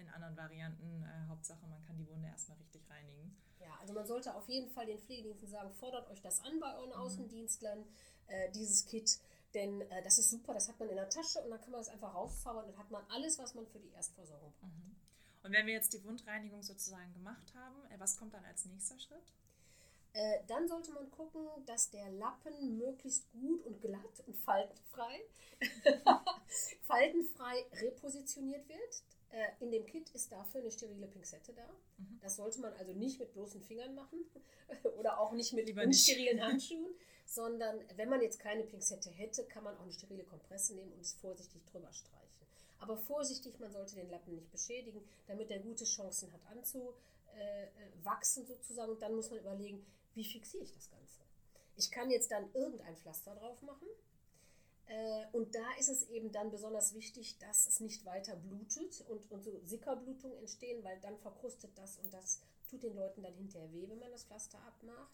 in 0.00 0.08
anderen 0.08 0.36
Varianten. 0.36 1.02
Äh, 1.02 1.28
Hauptsache, 1.28 1.66
man 1.66 1.82
kann 1.82 1.96
die 1.96 2.08
Wunde 2.08 2.28
erstmal 2.28 2.58
richtig 2.58 2.88
reinigen. 2.90 3.36
Ja, 3.60 3.76
also 3.80 3.92
man 3.92 4.06
sollte 4.06 4.34
auf 4.34 4.48
jeden 4.48 4.70
Fall 4.70 4.86
den 4.86 4.98
Pflegediensten 4.98 5.48
sagen, 5.48 5.72
fordert 5.74 6.08
euch 6.10 6.20
das 6.22 6.42
an 6.42 6.58
bei 6.60 6.74
euren 6.76 6.90
mhm. 6.90 6.96
Außendienstlern, 6.96 7.84
äh, 8.28 8.50
dieses 8.52 8.86
Kit. 8.86 9.18
Denn 9.54 9.80
äh, 9.82 10.02
das 10.02 10.18
ist 10.18 10.30
super, 10.30 10.54
das 10.54 10.68
hat 10.68 10.78
man 10.78 10.88
in 10.88 10.96
der 10.96 11.08
Tasche 11.08 11.40
und 11.42 11.50
dann 11.50 11.60
kann 11.60 11.72
man 11.72 11.80
es 11.80 11.88
einfach 11.88 12.14
rauszaubern 12.14 12.66
und 12.66 12.78
hat 12.78 12.90
man 12.90 13.04
alles, 13.08 13.38
was 13.38 13.54
man 13.54 13.66
für 13.66 13.80
die 13.80 13.90
Erstversorgung 13.90 14.52
braucht. 14.60 14.72
Mhm. 14.72 14.96
Und 15.42 15.52
wenn 15.52 15.66
wir 15.66 15.74
jetzt 15.74 15.92
die 15.92 16.04
Wundreinigung 16.04 16.62
sozusagen 16.62 17.12
gemacht 17.12 17.54
haben, 17.54 17.84
äh, 17.90 17.98
was 17.98 18.16
kommt 18.16 18.34
dann 18.34 18.44
als 18.44 18.64
nächster 18.66 18.98
Schritt? 18.98 19.32
Äh, 20.12 20.40
dann 20.48 20.66
sollte 20.66 20.92
man 20.92 21.08
gucken, 21.10 21.46
dass 21.66 21.90
der 21.90 22.10
Lappen 22.10 22.78
möglichst 22.78 23.30
gut 23.32 23.64
und 23.64 23.80
glatt 23.80 24.22
und 24.26 24.36
faltenfrei, 24.36 25.20
faltenfrei 26.82 27.64
repositioniert 27.80 28.68
wird. 28.68 29.02
Äh, 29.32 29.48
in 29.60 29.70
dem 29.70 29.86
Kit 29.86 30.10
ist 30.10 30.32
dafür 30.32 30.60
eine 30.60 30.70
sterile 30.70 31.06
Pinzette 31.06 31.52
da. 31.52 31.68
Mhm. 31.98 32.18
Das 32.20 32.36
sollte 32.36 32.60
man 32.60 32.72
also 32.74 32.92
nicht 32.92 33.18
mit 33.20 33.32
bloßen 33.32 33.62
Fingern 33.62 33.94
machen 33.94 34.24
oder 34.98 35.20
auch 35.20 35.32
nicht 35.32 35.52
mit 35.52 35.66
Lieber 35.66 35.82
unsterilen 35.82 36.36
nicht. 36.36 36.46
Handschuhen, 36.46 36.94
sondern 37.24 37.80
wenn 37.96 38.08
man 38.08 38.22
jetzt 38.22 38.40
keine 38.40 38.64
Pinzette 38.64 39.10
hätte, 39.10 39.44
kann 39.44 39.62
man 39.62 39.76
auch 39.76 39.82
eine 39.82 39.92
sterile 39.92 40.24
Kompresse 40.24 40.74
nehmen 40.74 40.92
und 40.92 41.00
es 41.00 41.12
vorsichtig 41.14 41.64
drüber 41.66 41.92
streichen. 41.92 42.20
Aber 42.80 42.96
vorsichtig, 42.96 43.60
man 43.60 43.70
sollte 43.70 43.94
den 43.94 44.10
Lappen 44.10 44.34
nicht 44.34 44.50
beschädigen, 44.50 45.02
damit 45.26 45.50
er 45.50 45.60
gute 45.60 45.84
Chancen 45.84 46.32
hat 46.32 46.40
anzuwachsen 46.50 48.46
sozusagen. 48.46 48.92
Und 48.92 49.02
dann 49.02 49.14
muss 49.14 49.30
man 49.30 49.38
überlegen, 49.38 49.84
wie 50.14 50.24
fixiere 50.24 50.64
ich 50.64 50.72
das 50.72 50.90
Ganze? 50.90 51.20
Ich 51.76 51.90
kann 51.90 52.10
jetzt 52.10 52.32
dann 52.32 52.52
irgendein 52.54 52.96
Pflaster 52.96 53.34
drauf 53.34 53.60
machen. 53.62 53.86
Äh, 54.86 55.26
und 55.32 55.54
da 55.54 55.72
ist 55.78 55.88
es 55.88 56.08
eben 56.08 56.32
dann 56.32 56.50
besonders 56.50 56.94
wichtig, 56.94 57.38
dass 57.38 57.66
es 57.66 57.80
nicht 57.80 58.04
weiter 58.04 58.36
blutet 58.36 59.04
und, 59.08 59.30
und 59.30 59.44
so 59.44 59.60
Sickerblutungen 59.64 60.36
entstehen, 60.38 60.82
weil 60.84 60.98
dann 61.00 61.16
verkrustet 61.18 61.70
das 61.76 61.98
und 61.98 62.12
das 62.12 62.40
tut 62.68 62.82
den 62.82 62.94
Leuten 62.94 63.22
dann 63.22 63.34
hinterher 63.34 63.72
weh, 63.72 63.88
wenn 63.88 63.98
man 63.98 64.10
das 64.10 64.24
Pflaster 64.24 64.58
abmacht. 64.66 65.12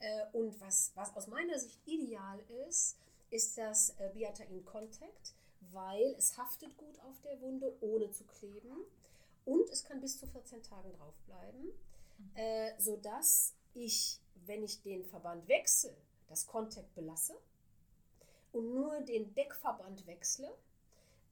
Äh, 0.00 0.26
und 0.32 0.60
was, 0.60 0.92
was 0.94 1.14
aus 1.16 1.26
meiner 1.28 1.58
Sicht 1.58 1.80
ideal 1.86 2.40
ist, 2.68 2.96
ist 3.30 3.56
das 3.58 3.90
äh, 3.98 4.10
Beatain 4.12 4.64
Contact, 4.64 5.34
weil 5.72 6.14
es 6.18 6.36
haftet 6.36 6.76
gut 6.76 6.98
auf 7.00 7.20
der 7.22 7.40
Wunde, 7.40 7.76
ohne 7.80 8.10
zu 8.10 8.24
kleben. 8.24 8.84
Und 9.44 9.68
es 9.70 9.84
kann 9.84 10.00
bis 10.00 10.18
zu 10.18 10.26
14 10.26 10.62
Tagen 10.62 10.92
drauf 10.94 11.14
bleiben, 11.26 11.64
mhm. 12.18 12.80
sodass 12.80 13.52
ich 13.74 14.18
wenn 14.46 14.62
ich 14.62 14.82
den 14.82 15.04
Verband 15.04 15.46
wechsle, 15.48 15.94
das 16.28 16.46
Contact 16.46 16.94
belasse 16.94 17.34
und 18.54 18.72
nur 18.72 19.00
den 19.00 19.34
Deckverband 19.34 20.06
wechsle 20.06 20.48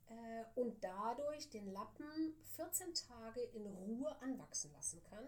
äh, 0.09 0.45
und 0.55 0.83
dadurch 0.83 1.49
den 1.51 1.73
Lappen 1.73 2.35
14 2.57 2.95
Tage 2.95 3.41
in 3.55 3.67
Ruhe 3.67 4.15
anwachsen 4.21 4.73
lassen 4.73 5.01
kann, 5.05 5.27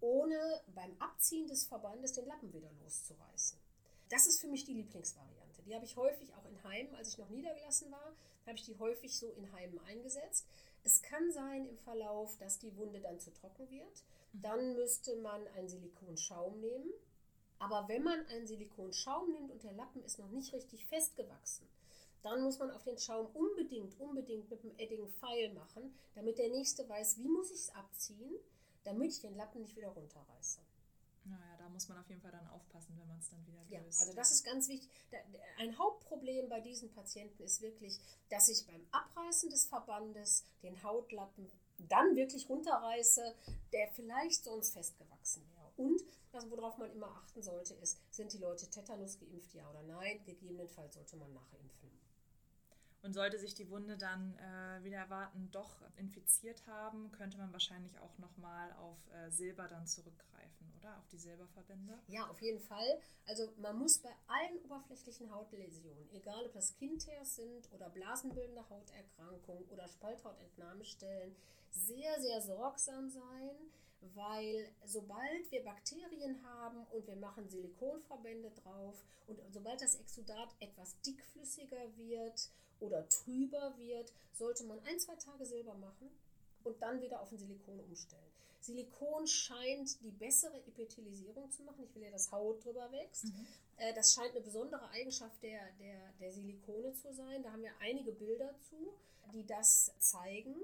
ohne 0.00 0.62
beim 0.74 0.94
Abziehen 0.98 1.46
des 1.46 1.66
Verbandes 1.66 2.12
den 2.12 2.26
Lappen 2.26 2.52
wieder 2.52 2.70
loszureißen. 2.82 3.58
Das 4.08 4.26
ist 4.26 4.40
für 4.40 4.48
mich 4.48 4.64
die 4.64 4.74
Lieblingsvariante. 4.74 5.62
Die 5.62 5.74
habe 5.74 5.84
ich 5.84 5.96
häufig 5.96 6.34
auch 6.34 6.44
in 6.46 6.62
Heimen, 6.64 6.94
als 6.96 7.10
ich 7.10 7.18
noch 7.18 7.28
niedergelassen 7.28 7.92
war, 7.92 8.12
habe 8.46 8.56
ich 8.56 8.64
die 8.64 8.78
häufig 8.78 9.16
so 9.16 9.30
in 9.32 9.52
Heimen 9.52 9.78
eingesetzt. 9.80 10.48
Es 10.82 11.02
kann 11.02 11.30
sein 11.30 11.66
im 11.66 11.78
Verlauf, 11.78 12.36
dass 12.38 12.58
die 12.58 12.74
Wunde 12.76 13.00
dann 13.00 13.20
zu 13.20 13.32
trocken 13.32 13.70
wird. 13.70 14.02
Dann 14.32 14.74
müsste 14.74 15.14
man 15.16 15.46
einen 15.48 15.68
Silikonschaum 15.68 16.58
nehmen 16.58 16.90
aber 17.60 17.86
wenn 17.88 18.02
man 18.02 18.26
einen 18.26 18.46
Silikonschaum 18.46 19.30
nimmt 19.30 19.50
und 19.52 19.62
der 19.62 19.72
Lappen 19.72 20.02
ist 20.02 20.18
noch 20.18 20.30
nicht 20.30 20.52
richtig 20.52 20.86
festgewachsen, 20.86 21.68
dann 22.22 22.42
muss 22.42 22.58
man 22.58 22.70
auf 22.70 22.82
den 22.82 22.98
Schaum 22.98 23.26
unbedingt, 23.34 23.98
unbedingt 24.00 24.50
mit 24.50 24.62
dem 24.62 24.76
Edding 24.78 25.08
Pfeil 25.08 25.52
machen, 25.52 25.94
damit 26.14 26.38
der 26.38 26.48
Nächste 26.48 26.88
weiß, 26.88 27.18
wie 27.18 27.28
muss 27.28 27.50
ich 27.50 27.60
es 27.60 27.74
abziehen, 27.74 28.34
damit 28.84 29.12
ich 29.12 29.20
den 29.20 29.36
Lappen 29.36 29.60
nicht 29.60 29.76
wieder 29.76 29.88
runterreiße. 29.88 30.60
Naja, 31.24 31.56
da 31.58 31.68
muss 31.68 31.86
man 31.88 31.98
auf 31.98 32.08
jeden 32.08 32.22
Fall 32.22 32.30
dann 32.30 32.48
aufpassen, 32.48 32.96
wenn 32.98 33.06
man 33.08 33.18
es 33.18 33.28
dann 33.28 33.46
wieder 33.46 33.62
löst. 33.64 34.00
Ja, 34.00 34.06
also 34.06 34.16
das 34.16 34.30
ist 34.30 34.42
ganz 34.42 34.68
wichtig. 34.68 34.88
Ein 35.58 35.76
Hauptproblem 35.78 36.48
bei 36.48 36.60
diesen 36.60 36.90
Patienten 36.90 37.42
ist 37.42 37.60
wirklich, 37.60 38.00
dass 38.30 38.48
ich 38.48 38.66
beim 38.66 38.86
Abreißen 38.90 39.50
des 39.50 39.66
Verbandes 39.66 40.44
den 40.62 40.82
Hautlappen 40.82 41.50
dann 41.88 42.16
wirklich 42.16 42.48
runterreiße, 42.48 43.34
der 43.72 43.88
vielleicht 43.88 44.44
sonst 44.44 44.72
festgewachsen 44.72 45.42
wäre. 45.54 45.59
Und 45.80 46.02
also 46.32 46.50
worauf 46.50 46.76
man 46.76 46.92
immer 46.92 47.08
achten 47.08 47.42
sollte, 47.42 47.72
ist, 47.74 47.98
sind 48.14 48.30
die 48.34 48.38
Leute 48.38 48.68
Tetanus 48.68 49.18
geimpft, 49.18 49.54
ja 49.54 49.68
oder 49.70 49.82
nein? 49.82 50.22
Gegebenenfalls 50.24 50.94
sollte 50.94 51.16
man 51.16 51.32
nachimpfen. 51.32 51.90
Und 53.02 53.14
sollte 53.14 53.38
sich 53.38 53.54
die 53.54 53.70
Wunde 53.70 53.96
dann 53.96 54.36
äh, 54.36 54.84
wieder 54.84 54.98
erwarten 54.98 55.48
doch 55.50 55.80
infiziert 55.96 56.66
haben, 56.66 57.10
könnte 57.12 57.38
man 57.38 57.50
wahrscheinlich 57.54 57.98
auch 57.98 58.18
nochmal 58.18 58.70
auf 58.74 58.98
äh, 59.10 59.30
Silber 59.30 59.68
dann 59.68 59.86
zurückgreifen, 59.86 60.70
oder? 60.78 60.98
Auf 60.98 61.08
die 61.08 61.16
Silberverbände? 61.16 61.98
Ja, 62.08 62.28
auf 62.28 62.42
jeden 62.42 62.60
Fall. 62.60 63.00
Also 63.26 63.50
man 63.56 63.78
muss 63.78 64.00
bei 64.00 64.14
allen 64.26 64.58
oberflächlichen 64.64 65.32
Hautläsionen, 65.32 66.10
egal 66.12 66.44
ob 66.44 66.52
das 66.52 66.74
Kindteers 66.74 67.36
sind 67.36 67.72
oder 67.72 67.88
blasenbildende 67.88 68.68
Hauterkrankungen 68.68 69.64
oder 69.70 69.88
Spalthautentnahmestellen, 69.88 71.34
sehr, 71.70 72.20
sehr 72.20 72.42
sorgsam 72.42 73.08
sein 73.08 73.56
weil 74.14 74.68
sobald 74.84 75.50
wir 75.50 75.62
Bakterien 75.64 76.42
haben 76.44 76.84
und 76.92 77.06
wir 77.06 77.16
machen 77.16 77.48
Silikonverbände 77.48 78.50
drauf 78.62 79.02
und 79.26 79.38
sobald 79.50 79.80
das 79.80 79.96
Exudat 79.96 80.48
etwas 80.60 81.00
dickflüssiger 81.02 81.96
wird 81.96 82.48
oder 82.80 83.08
trüber 83.08 83.74
wird, 83.76 84.12
sollte 84.32 84.64
man 84.64 84.80
ein, 84.80 84.98
zwei 84.98 85.16
Tage 85.16 85.44
Silber 85.44 85.74
machen 85.74 86.10
und 86.64 86.80
dann 86.80 87.00
wieder 87.00 87.20
auf 87.20 87.30
ein 87.30 87.38
Silikon 87.38 87.80
umstellen. 87.80 88.22
Silikon 88.60 89.26
scheint 89.26 90.02
die 90.02 90.10
bessere 90.10 90.58
Epithelisierung 90.58 91.50
zu 91.50 91.62
machen. 91.62 91.84
Ich 91.84 91.94
will 91.94 92.02
ja, 92.02 92.10
dass 92.10 92.30
Haut 92.30 92.64
drüber 92.64 92.90
wächst. 92.92 93.24
Mhm. 93.24 93.46
Äh, 93.78 93.94
das 93.94 94.12
scheint 94.12 94.32
eine 94.32 94.42
besondere 94.42 94.88
Eigenschaft 94.90 95.42
der, 95.42 95.60
der, 95.78 96.12
der 96.20 96.32
Silikone 96.32 96.92
zu 96.92 97.12
sein. 97.14 97.42
Da 97.42 97.52
haben 97.52 97.62
wir 97.62 97.72
einige 97.80 98.12
Bilder 98.12 98.54
zu, 98.68 98.92
die 99.32 99.46
das 99.46 99.92
zeigen. 99.98 100.54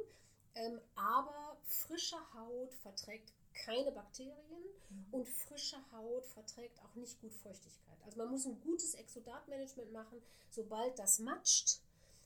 Ähm, 0.57 0.81
aber 0.95 1.59
frische 1.65 2.17
Haut 2.35 2.73
verträgt 2.75 3.33
keine 3.53 3.93
Bakterien 3.93 4.65
mhm. 4.89 5.07
und 5.13 5.29
frische 5.29 5.77
Haut 5.93 6.25
verträgt 6.27 6.81
auch 6.83 6.95
nicht 6.95 7.21
gut 7.21 7.35
Feuchtigkeit. 7.35 7.99
Also 8.05 8.19
man 8.19 8.31
muss 8.31 8.47
ein 8.47 8.59
gutes 8.61 8.95
Exudatmanagement 8.95 9.93
machen. 9.93 10.23
Sobald 10.51 10.99
das 10.99 11.19
matscht, 11.19 11.81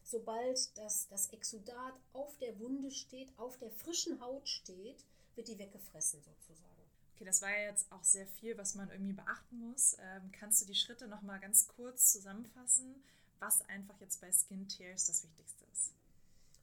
sobald 0.05 0.79
das, 0.79 1.09
das 1.09 1.29
Exudat 1.31 1.95
auf 2.13 2.37
der 2.39 2.59
Wunde 2.61 2.93
steht, 2.93 3.37
auf 3.37 3.59
der 3.59 3.71
frischen 3.71 4.21
Haut 4.21 4.49
steht, 4.49 5.05
wird 5.35 5.49
die 5.49 5.59
weggefressen 5.59 6.23
sozusagen. 6.23 6.71
Okay, 7.15 7.25
das 7.25 7.43
war 7.43 7.51
ja 7.51 7.71
jetzt 7.71 7.91
auch 7.91 8.05
sehr 8.05 8.27
viel, 8.27 8.57
was 8.57 8.77
man 8.77 8.91
irgendwie 8.91 9.13
beachten 9.13 9.59
muss. 9.71 9.97
Ähm, 10.01 10.31
kannst 10.33 10.63
du 10.63 10.67
die 10.67 10.75
Schritte 10.75 11.09
noch 11.09 11.23
mal 11.23 11.39
ganz 11.39 11.67
kurz 11.67 12.13
zusammenfassen, 12.13 13.03
was 13.41 13.61
einfach 13.69 14.01
jetzt 14.01 14.21
bei 14.21 14.31
Skin 14.33 14.69
Tears 14.69 15.07
das 15.07 15.25
Wichtigste 15.25 15.65
ist? 15.73 15.93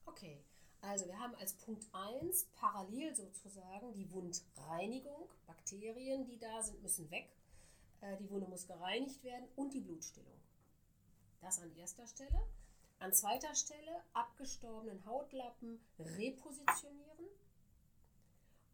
Okay, 0.06 0.40
also 0.88 1.08
wir 1.08 1.20
haben 1.20 1.36
als 1.36 1.54
Punkt 1.54 1.86
1 1.92 2.46
parallel 2.56 3.16
sozusagen 3.16 3.94
die 3.94 4.12
Wundreinigung. 4.12 5.30
Bakterien, 5.46 6.26
die 6.26 6.38
da 6.38 6.62
sind, 6.64 6.82
müssen 6.82 7.10
weg. 7.12 7.30
Äh, 8.02 8.16
die 8.18 8.30
Wunde 8.30 8.48
muss 8.48 8.68
gereinigt 8.68 9.24
werden 9.24 9.48
und 9.56 9.74
die 9.74 9.82
Blutstillung. 9.82 10.40
Das 11.42 11.60
an 11.60 11.76
erster 11.76 12.08
Stelle. 12.08 12.48
An 13.00 13.14
zweiter 13.14 13.54
Stelle 13.54 14.02
abgestorbenen 14.14 15.06
Hautlappen 15.06 15.80
repositionieren. 16.00 17.28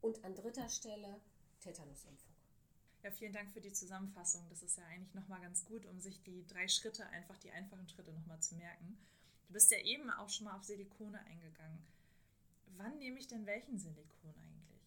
Und 0.01 0.23
an 0.23 0.35
dritter 0.35 0.69
Stelle 0.69 1.19
Tetanusimpfung. 1.61 2.33
Ja, 3.03 3.11
vielen 3.11 3.33
Dank 3.33 3.51
für 3.51 3.61
die 3.61 3.73
Zusammenfassung. 3.73 4.45
Das 4.49 4.61
ist 4.61 4.77
ja 4.77 4.85
eigentlich 4.85 5.13
nochmal 5.13 5.41
ganz 5.41 5.65
gut, 5.65 5.85
um 5.85 5.99
sich 5.99 6.21
die 6.23 6.45
drei 6.47 6.67
Schritte, 6.67 7.05
einfach 7.07 7.37
die 7.39 7.51
einfachen 7.51 7.87
Schritte 7.89 8.13
nochmal 8.13 8.41
zu 8.41 8.55
merken. 8.55 8.97
Du 9.47 9.53
bist 9.53 9.71
ja 9.71 9.79
eben 9.79 10.09
auch 10.09 10.29
schon 10.29 10.45
mal 10.45 10.55
auf 10.55 10.63
Silikone 10.63 11.19
eingegangen 11.25 11.83
wann 12.77 12.97
nehme 12.97 13.19
ich 13.19 13.27
denn 13.27 13.45
welchen 13.45 13.77
Silikon 13.77 14.33
eigentlich? 14.35 14.81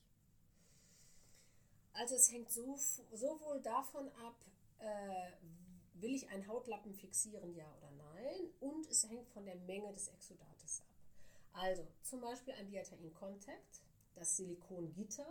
Also 1.92 2.14
es 2.14 2.30
hängt 2.30 2.50
so, 2.50 2.76
sowohl 3.12 3.60
davon 3.62 4.08
ab, 4.10 4.36
äh, 4.78 5.32
will 5.94 6.14
ich 6.14 6.28
einen 6.28 6.46
Hautlappen 6.46 6.94
fixieren, 6.94 7.54
ja 7.54 7.66
oder 7.78 7.90
nein, 7.92 8.50
und 8.60 8.86
es 8.86 9.08
hängt 9.08 9.28
von 9.28 9.46
der 9.46 9.56
Menge 9.56 9.92
des 9.92 10.08
Exudates 10.08 10.82
ab. 10.82 10.96
Also 11.52 11.86
zum 12.02 12.20
Beispiel 12.20 12.54
ein 12.54 12.68
Diatain 12.68 13.12
Contact, 13.14 13.82
das 14.14 14.36
Silikongitter, 14.36 15.26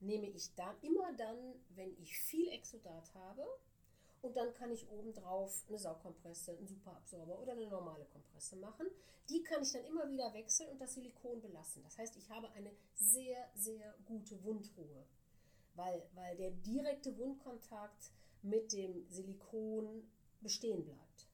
nehme 0.00 0.26
ich 0.28 0.52
dann 0.54 0.76
immer 0.82 1.12
dann, 1.14 1.54
wenn 1.70 1.96
ich 2.02 2.18
viel 2.18 2.48
Exudat 2.48 3.14
habe 3.14 3.46
und 4.24 4.34
dann 4.36 4.54
kann 4.54 4.72
ich 4.72 4.88
obendrauf 4.90 5.64
eine 5.68 5.78
Saugkompresse, 5.78 6.52
einen 6.52 6.66
Superabsorber 6.66 7.38
oder 7.38 7.52
eine 7.52 7.68
normale 7.68 8.06
Kompresse 8.06 8.56
machen. 8.56 8.86
Die 9.28 9.42
kann 9.42 9.62
ich 9.62 9.72
dann 9.72 9.84
immer 9.84 10.08
wieder 10.08 10.32
wechseln 10.32 10.70
und 10.70 10.80
das 10.80 10.94
Silikon 10.94 11.42
belassen. 11.42 11.82
Das 11.82 11.98
heißt, 11.98 12.16
ich 12.16 12.30
habe 12.30 12.50
eine 12.52 12.70
sehr, 12.94 13.48
sehr 13.54 13.94
gute 14.06 14.42
Wundruhe, 14.42 15.04
weil, 15.74 16.02
weil 16.14 16.36
der 16.36 16.50
direkte 16.52 17.16
Wundkontakt 17.18 18.12
mit 18.42 18.72
dem 18.72 19.06
Silikon 19.10 20.10
bestehen 20.40 20.84
bleibt. 20.84 21.28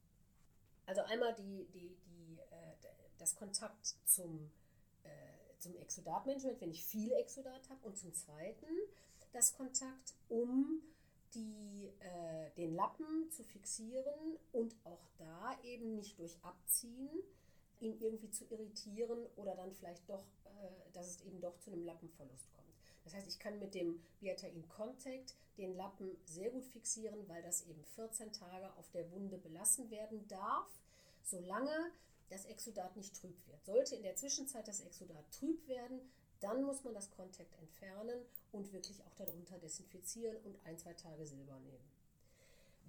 Also 0.87 1.03
einmal 1.03 1.35
die, 1.35 1.67
die, 1.73 1.97
die, 2.07 2.39
äh, 2.39 2.75
das 3.19 3.37
Kontakt 3.37 3.87
zum, 4.05 4.51
äh, 5.05 5.59
zum 5.59 5.77
Exudatmanagement, 5.77 6.61
wenn 6.61 6.71
ich 6.71 6.85
viel 6.85 7.13
Exudat 7.13 7.69
habe, 7.71 7.87
und 7.87 7.97
zum 7.97 8.13
Zweiten 8.13 8.67
das 9.33 9.55
Kontakt, 9.55 10.15
um 10.29 10.83
die, 11.35 11.93
äh, 12.01 12.51
den 12.57 12.75
Lappen 12.75 13.31
zu 13.31 13.45
fixieren 13.45 14.39
und 14.53 14.75
auch 14.85 15.07
da 15.19 15.59
eben 15.63 15.95
nicht 15.95 16.19
durch 16.19 16.37
Abziehen 16.43 17.23
ihn 17.81 17.99
irgendwie 18.01 18.31
zu 18.31 18.45
irritieren 18.51 19.27
oder 19.37 19.55
dann 19.55 19.73
vielleicht 19.73 20.09
doch, 20.09 20.25
äh, 20.45 20.93
dass 20.93 21.07
es 21.09 21.21
eben 21.23 21.41
doch 21.41 21.59
zu 21.59 21.71
einem 21.71 21.85
Lappenverlust 21.85 22.53
kommt. 22.53 22.61
Das 23.05 23.15
heißt, 23.15 23.29
ich 23.29 23.39
kann 23.39 23.59
mit 23.59 23.75
dem 23.75 24.01
Biatain 24.21 24.69
Contact 24.69 25.35
den 25.57 25.75
Lappen 25.75 26.17
sehr 26.25 26.51
gut 26.51 26.67
fixieren, 26.67 27.27
weil 27.29 27.43
das 27.43 27.67
eben 27.67 27.83
14 27.97 28.33
Tage 28.33 28.73
auf 28.77 28.91
der 28.91 29.11
Wunde 29.11 29.39
belassen 29.39 29.91
werden 29.91 30.27
darf, 30.29 30.69
solange 31.23 31.93
das 32.29 32.45
Exudat 32.45 32.97
nicht 32.97 33.15
trüb 33.17 33.35
wird. 33.49 33.65
Sollte 33.65 33.97
in 33.97 34.03
der 34.03 34.17
Zwischenzeit 34.17 34.69
das 34.69 34.81
Exudat 34.81 35.25
trüb 35.33 35.67
werden, 35.67 36.01
dann 36.41 36.63
muss 36.63 36.83
man 36.85 36.95
das 36.95 37.11
Contact 37.11 37.55
entfernen 37.59 38.25
und 38.53 38.73
wirklich 38.73 39.03
auch 39.05 39.15
darunter 39.15 39.59
desinfizieren 39.59 40.37
und 40.45 40.59
ein, 40.65 40.79
zwei 40.79 40.95
Tage 40.95 41.27
Silber 41.27 41.59
nehmen. 41.61 41.91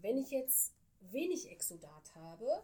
Wenn 0.01 0.17
ich 0.17 0.31
jetzt 0.31 0.74
wenig 1.12 1.50
Exudat 1.50 2.15
habe, 2.15 2.63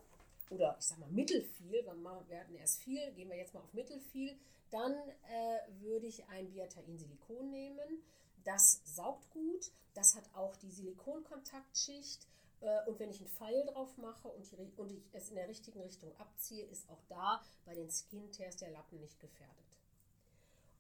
oder 0.50 0.78
ich 0.80 0.86
sag 0.86 0.98
mal 1.00 1.10
mittelfiel, 1.10 1.84
wir 1.84 2.40
hatten 2.40 2.56
erst 2.56 2.82
viel, 2.82 3.12
gehen 3.14 3.30
wir 3.30 3.38
jetzt 3.38 3.54
mal 3.54 3.60
auf 3.60 3.74
mittelfiel, 3.74 4.38
dann 4.72 4.94
äh, 4.94 5.82
würde 5.82 6.08
ich 6.08 6.28
ein 6.30 6.50
Biatain-Silikon 6.52 7.50
nehmen. 7.50 8.04
Das 8.44 8.82
saugt 8.86 9.30
gut, 9.32 9.72
das 9.94 10.16
hat 10.16 10.24
auch 10.34 10.56
die 10.56 10.72
Silikonkontaktschicht. 10.72 12.28
Äh, 12.62 12.86
und 12.88 13.00
wenn 13.00 13.10
ich 13.10 13.20
einen 13.20 13.30
Pfeil 13.30 13.66
drauf 13.66 13.98
mache 13.98 14.30
und, 14.30 14.50
die, 14.50 14.56
und 14.78 14.92
ich 14.92 15.04
es 15.14 15.30
in 15.30 15.36
der 15.36 15.48
richtigen 15.48 15.82
Richtung 15.82 16.16
abziehe, 16.18 16.66
ist 16.66 16.90
auch 16.90 17.04
da 17.10 17.44
bei 17.66 17.76
den 17.76 17.90
Skin 17.90 18.32
Tears 18.32 18.58
der 18.58 18.72
Lappen 18.72 19.00
nicht 19.00 19.20
gefährdet. 19.20 19.67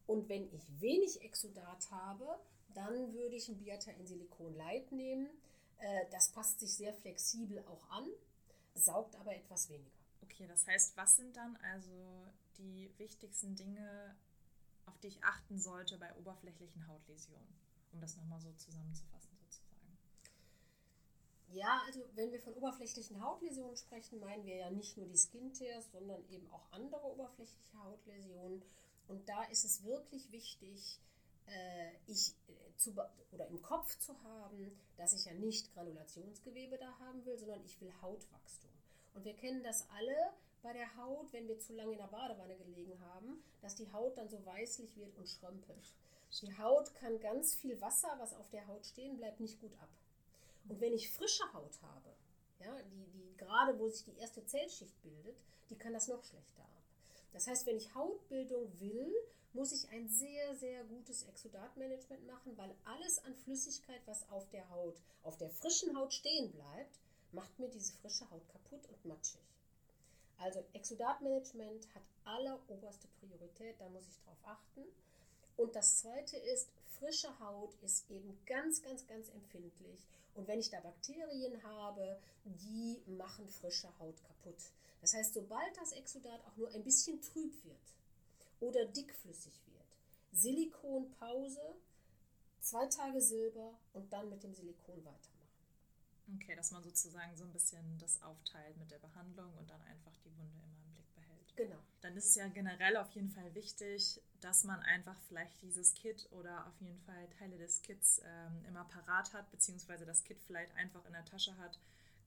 Und 0.08 0.30
wenn 0.30 0.52
ich 0.54 0.82
wenig 0.82 1.22
Exudat 1.22 1.92
habe, 1.92 2.40
dann 2.74 3.14
würde 3.14 3.36
ich 3.36 3.50
ein 3.50 3.58
Biatain-Silikon 3.58 4.56
Light 4.56 4.92
nehmen. 4.92 5.30
Äh, 5.80 6.06
das 6.12 6.30
passt 6.30 6.60
sich 6.60 6.74
sehr 6.74 6.94
flexibel 6.94 7.64
auch 7.68 7.90
an, 7.90 8.08
saugt 8.74 9.16
aber 9.18 9.36
etwas 9.36 9.70
weniger. 9.70 9.92
Okay, 10.24 10.48
das 10.48 10.66
heißt, 10.68 10.96
was 10.98 11.18
sind 11.18 11.36
dann 11.36 11.58
also 11.58 12.26
die 12.58 12.92
wichtigsten 12.98 13.56
Dinge, 13.56 14.16
auf 14.86 14.98
die 15.00 15.08
ich 15.08 15.24
achten 15.24 15.60
sollte 15.60 15.98
bei 15.98 16.14
oberflächlichen 16.16 16.88
Hautläsionen, 16.88 17.54
um 17.92 18.00
das 18.00 18.16
nochmal 18.18 18.40
so 18.40 18.52
zusammenzufassen 18.54 19.36
sozusagen? 19.40 19.98
Ja, 21.50 21.82
also 21.86 22.02
wenn 22.16 22.32
wir 22.32 22.40
von 22.40 22.54
oberflächlichen 22.54 23.22
Hautläsionen 23.22 23.76
sprechen, 23.76 24.20
meinen 24.20 24.46
wir 24.46 24.56
ja 24.56 24.70
nicht 24.70 24.98
nur 24.98 25.08
die 25.08 25.18
Skin 25.18 25.54
Tears, 25.54 25.92
sondern 25.92 26.24
eben 26.30 26.50
auch 26.52 26.72
andere 26.72 27.06
oberflächliche 27.06 27.78
Hautläsionen. 27.84 28.62
Und 29.08 29.28
da 29.30 29.44
ist 29.46 29.64
es 29.64 29.84
wirklich 29.84 30.32
wichtig, 30.32 31.00
äh, 31.48 31.92
ich 32.08 32.36
äh, 32.48 32.76
zu, 32.78 32.94
oder 33.32 33.48
im 33.48 33.62
Kopf 33.62 33.98
zu 34.00 34.22
haben, 34.24 34.78
dass 34.98 35.14
ich 35.14 35.26
ja 35.26 35.34
nicht 35.34 35.74
Granulationsgewebe 35.74 36.78
da 36.78 36.98
haben 37.00 37.26
will, 37.26 37.38
sondern 37.38 37.64
ich 37.64 37.80
will 37.80 37.94
Hautwachstum. 38.02 38.72
Und 39.14 39.26
wir 39.26 39.36
kennen 39.36 39.64
das 39.64 39.88
alle, 39.90 40.34
bei 40.62 40.74
der 40.74 40.98
Haut, 40.98 41.32
wenn 41.34 41.48
wir 41.48 41.60
zu 41.60 41.74
lange 41.74 41.94
in 41.94 41.98
der 41.98 42.08
Badewanne 42.08 42.56
gelegen 42.58 43.00
haben, 43.00 43.44
dass 43.62 43.76
die 43.76 43.92
Haut 43.92 44.18
dann 44.18 44.28
so 44.28 44.44
weißlich 44.46 44.98
wird 44.98 45.16
und 45.16 45.30
schrömpelt. 45.30 45.94
Die 46.42 46.58
Haut 46.58 46.94
kann 46.96 47.20
ganz 47.20 47.56
viel 47.56 47.80
Wasser, 47.80 48.14
was 48.18 48.34
auf 48.34 48.50
der 48.50 48.68
Haut 48.68 48.86
stehen 48.86 49.18
bleibt, 49.18 49.40
nicht 49.40 49.60
gut 49.62 49.74
ab. 49.80 49.90
Und 50.68 50.82
wenn 50.82 50.94
ich 50.94 51.10
frische 51.10 51.52
Haut 51.54 51.82
habe, 51.82 52.14
ja, 52.60 52.82
die, 52.84 53.08
die 53.12 53.38
gerade 53.38 53.80
wo 53.80 53.88
sich 53.88 54.04
die 54.04 54.18
erste 54.18 54.46
Zellschicht 54.46 55.02
bildet, 55.02 55.38
die 55.70 55.78
kann 55.78 55.94
das 55.94 56.08
noch 56.08 56.24
schlechter. 56.24 56.68
Das 57.34 57.48
heißt, 57.48 57.66
wenn 57.66 57.78
ich 57.78 57.94
Hautbildung 57.94 58.80
will, 58.80 59.14
muss 59.54 59.72
ich 59.72 59.90
ein 59.90 60.08
sehr, 60.08 60.56
sehr 60.56 60.84
gutes 60.84 61.24
Exudatmanagement 61.24 62.26
machen, 62.28 62.58
weil 62.58 62.76
alles 62.86 63.20
an 63.20 63.36
Flüssigkeit, 63.36 64.02
was 64.06 64.30
auf 64.30 64.48
der 64.50 64.70
Haut, 64.70 65.02
auf 65.24 65.38
der 65.38 65.50
frischen 65.50 65.98
Haut 65.98 66.14
stehen 66.14 66.52
bleibt, 66.52 67.00
macht 67.32 67.58
mir 67.60 67.70
diese 67.70 67.94
frische 67.94 68.30
Haut 68.30 68.48
kaputt 68.50 68.88
und 68.88 69.06
matschig. 69.06 69.42
Also 70.38 70.64
Exudatmanagement 70.74 71.88
hat 71.96 72.04
alleroberste 72.24 73.08
Priorität, 73.20 73.80
da 73.80 73.90
muss 73.90 74.08
ich 74.08 74.18
drauf 74.20 74.38
achten. 74.44 74.84
Und 75.58 75.76
das 75.76 76.00
zweite 76.00 76.38
ist, 76.38 76.70
frische 77.00 77.40
Haut 77.40 77.74
ist 77.84 78.10
eben 78.10 78.38
ganz, 78.46 78.82
ganz, 78.82 79.06
ganz 79.08 79.30
empfindlich. 79.30 80.08
Und 80.36 80.48
wenn 80.48 80.60
ich 80.60 80.70
da 80.70 80.80
Bakterien 80.80 81.62
habe, 81.64 82.20
die 82.46 83.02
machen 83.08 83.50
frische 83.50 83.90
Haut 84.00 84.22
kaputt. 84.24 84.72
Das 85.02 85.14
heißt, 85.14 85.34
sobald 85.34 85.76
das 85.78 85.92
Exudat 85.92 86.40
auch 86.46 86.58
nur 86.58 86.70
ein 86.72 86.84
bisschen 86.84 87.22
trüb 87.22 87.54
wird 87.66 87.96
oder 88.60 88.86
dickflüssig 88.86 89.54
wird, 89.68 89.78
Silikonpause, 90.32 91.76
zwei 92.62 92.86
Tage 92.88 93.22
Silber 93.22 93.74
und 93.94 94.12
dann 94.14 94.30
mit 94.30 94.44
dem 94.44 94.54
Silikon 94.54 94.98
weitermachen. 94.98 95.38
Okay, 96.36 96.56
dass 96.56 96.72
man 96.72 96.84
sozusagen 96.84 97.36
so 97.36 97.46
ein 97.46 97.54
bisschen 97.54 97.98
das 98.00 98.22
aufteilt 98.22 98.78
mit 98.78 98.92
der 98.92 99.00
Behandlung 99.00 99.52
und 99.58 99.70
dann 99.70 99.82
einfach 99.84 100.14
die 100.26 100.38
Wunde 100.38 100.60
immer 100.62 100.84
im 100.86 100.94
Blick 100.94 101.16
behält. 101.16 101.56
Genau. 101.56 101.80
Dann 102.02 102.07
ist 102.26 102.36
ja 102.36 102.48
generell 102.48 102.98
auf 102.98 103.12
jeden 103.12 103.30
Fall 103.30 103.54
wichtig, 103.54 104.22
dass 104.42 104.64
man 104.64 104.80
einfach 104.82 105.20
vielleicht 105.28 105.62
dieses 105.62 105.94
Kit 105.94 106.28
oder 106.32 106.68
auf 106.68 106.80
jeden 106.80 107.00
Fall 107.02 107.28
Teile 107.38 107.58
des 107.58 107.82
Kits 107.82 108.22
ähm, 108.26 108.66
immer 108.68 108.86
parat 108.86 109.34
hat, 109.34 109.50
beziehungsweise 109.52 110.06
das 110.06 110.24
Kit 110.24 110.40
vielleicht 110.42 110.76
einfach 110.76 111.06
in 111.06 111.14
der 111.14 111.26
Tasche 111.26 111.58
hat, 111.58 111.80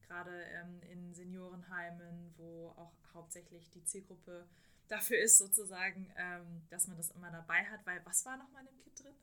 gerade 0.07 0.43
ähm, 0.45 0.81
in 0.91 1.13
Seniorenheimen, 1.13 2.33
wo 2.37 2.69
auch 2.77 2.93
hauptsächlich 3.13 3.69
die 3.71 3.83
Zielgruppe 3.83 4.47
dafür 4.87 5.19
ist, 5.19 5.37
sozusagen, 5.37 6.11
ähm, 6.17 6.63
dass 6.69 6.87
man 6.87 6.97
das 6.97 7.11
immer 7.11 7.31
dabei 7.31 7.63
hat, 7.65 7.85
weil 7.85 8.01
was 8.05 8.25
war 8.25 8.37
nochmal 8.37 8.61
in 8.61 8.67
dem 8.67 8.83
Kit 8.83 9.03
drin? 9.03 9.15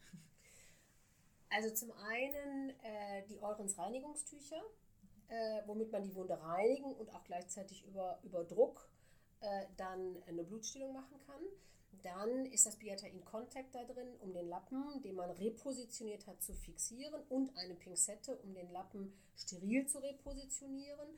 Also 1.50 1.74
zum 1.74 1.92
einen 1.92 2.70
äh, 2.82 3.26
die 3.28 3.38
Eurens 3.40 3.78
Reinigungstücher, 3.78 4.62
äh, 5.28 5.62
womit 5.66 5.92
man 5.92 6.02
die 6.02 6.14
Wunde 6.14 6.40
reinigen 6.40 6.92
und 6.94 7.14
auch 7.14 7.24
gleichzeitig 7.24 7.86
über, 7.86 8.18
über 8.22 8.44
Druck 8.44 8.88
äh, 9.40 9.66
dann 9.76 10.22
eine 10.26 10.44
Blutstillung 10.44 10.92
machen 10.92 11.18
kann. 11.26 11.40
Dann 12.02 12.46
ist 12.46 12.66
das 12.66 12.76
Biatain 12.76 13.24
Contact 13.24 13.74
da 13.74 13.84
drin, 13.84 14.08
um 14.20 14.32
den 14.32 14.48
Lappen, 14.48 15.02
den 15.02 15.16
man 15.16 15.30
repositioniert 15.30 16.26
hat, 16.26 16.42
zu 16.42 16.54
fixieren 16.54 17.20
und 17.28 17.56
eine 17.56 17.74
Pinzette, 17.74 18.36
um 18.36 18.54
den 18.54 18.70
Lappen 18.70 19.12
steril 19.36 19.86
zu 19.86 19.98
repositionieren. 19.98 21.08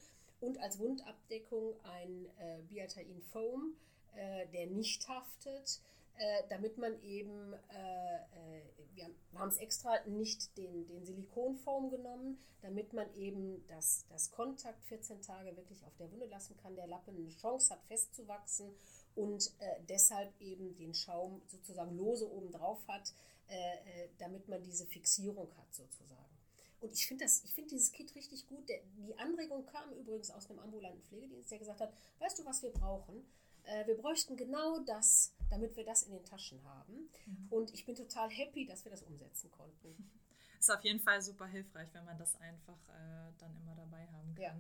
Und 0.41 0.59
als 0.59 0.79
Wundabdeckung 0.79 1.75
ein 1.83 2.27
äh, 2.39 2.63
Biatain 2.69 3.21
Foam, 3.31 3.75
äh, 4.15 4.47
der 4.49 4.67
nicht 4.69 5.07
haftet, 5.07 5.81
äh, 6.21 6.43
damit 6.51 6.77
man 6.77 7.03
eben, 7.03 7.55
äh, 7.71 8.59
äh, 8.59 8.63
wir 8.93 9.09
haben 9.35 9.49
es 9.49 9.57
extra 9.57 9.99
nicht 10.07 10.55
den, 10.59 10.87
den 10.87 11.03
Silikonform 11.03 11.89
genommen, 11.89 12.39
damit 12.61 12.93
man 12.93 13.11
eben 13.15 13.67
das, 13.69 14.05
das 14.11 14.31
Kontakt 14.31 14.85
14 14.85 15.23
Tage 15.23 15.57
wirklich 15.57 15.83
auf 15.87 15.97
der 15.97 16.13
Wunde 16.13 16.27
lassen 16.27 16.59
kann, 16.59 16.77
der 16.77 16.89
Lappen 16.89 17.17
eine 17.17 17.31
Chance 17.31 17.73
hat 17.73 17.83
festzuwachsen 17.87 18.75
und 19.15 19.51
äh, 19.61 19.81
deshalb 19.89 20.39
eben 20.43 20.77
den 20.77 20.93
Schaum 20.93 21.41
sozusagen 21.47 21.97
lose 21.97 22.31
oben 22.31 22.53
drauf 22.53 22.87
hat, 22.87 23.15
äh, 23.47 24.09
damit 24.19 24.47
man 24.47 24.63
diese 24.63 24.85
Fixierung 24.85 25.51
hat 25.57 25.75
sozusagen. 25.75 26.37
Und 26.81 26.93
ich 26.93 27.07
finde 27.07 27.27
find 27.29 27.71
dieses 27.71 27.93
Kit 27.93 28.15
richtig 28.15 28.47
gut. 28.47 28.69
Der, 28.69 28.81
die 28.99 29.19
Anregung 29.19 29.65
kam 29.65 29.91
übrigens 29.95 30.31
aus 30.31 30.51
einem 30.51 30.59
ambulanten 30.59 31.03
Pflegedienst, 31.05 31.51
der 31.51 31.59
gesagt 31.59 31.81
hat, 31.81 31.95
weißt 32.19 32.39
du, 32.39 32.45
was 32.45 32.63
wir 32.63 32.71
brauchen? 32.71 33.25
Äh, 33.71 33.87
wir 33.87 33.97
bräuchten 33.97 34.37
genau 34.37 34.81
das, 34.81 35.33
damit 35.49 35.77
wir 35.77 35.85
das 35.85 36.03
in 36.03 36.13
den 36.13 36.25
Taschen 36.25 36.63
haben. 36.65 37.09
Mhm. 37.27 37.47
Und 37.51 37.73
ich 37.73 37.87
bin 37.87 37.95
total 37.95 38.29
happy, 38.29 38.67
dass 38.67 38.85
wir 38.85 38.91
das 38.91 39.03
umsetzen 39.03 39.51
konnten. 39.51 40.11
Ist 40.59 40.71
auf 40.71 40.83
jeden 40.83 41.01
Fall 41.01 41.23
super 41.23 41.47
hilfreich, 41.47 41.89
wenn 41.95 42.05
man 42.05 42.19
das 42.19 42.37
einfach 42.37 42.89
äh, 42.91 43.33
dann 43.39 43.57
immer 43.57 43.75
dabei 43.77 44.07
haben 44.09 44.35
kann. 44.35 44.43
Ja. 44.43 44.59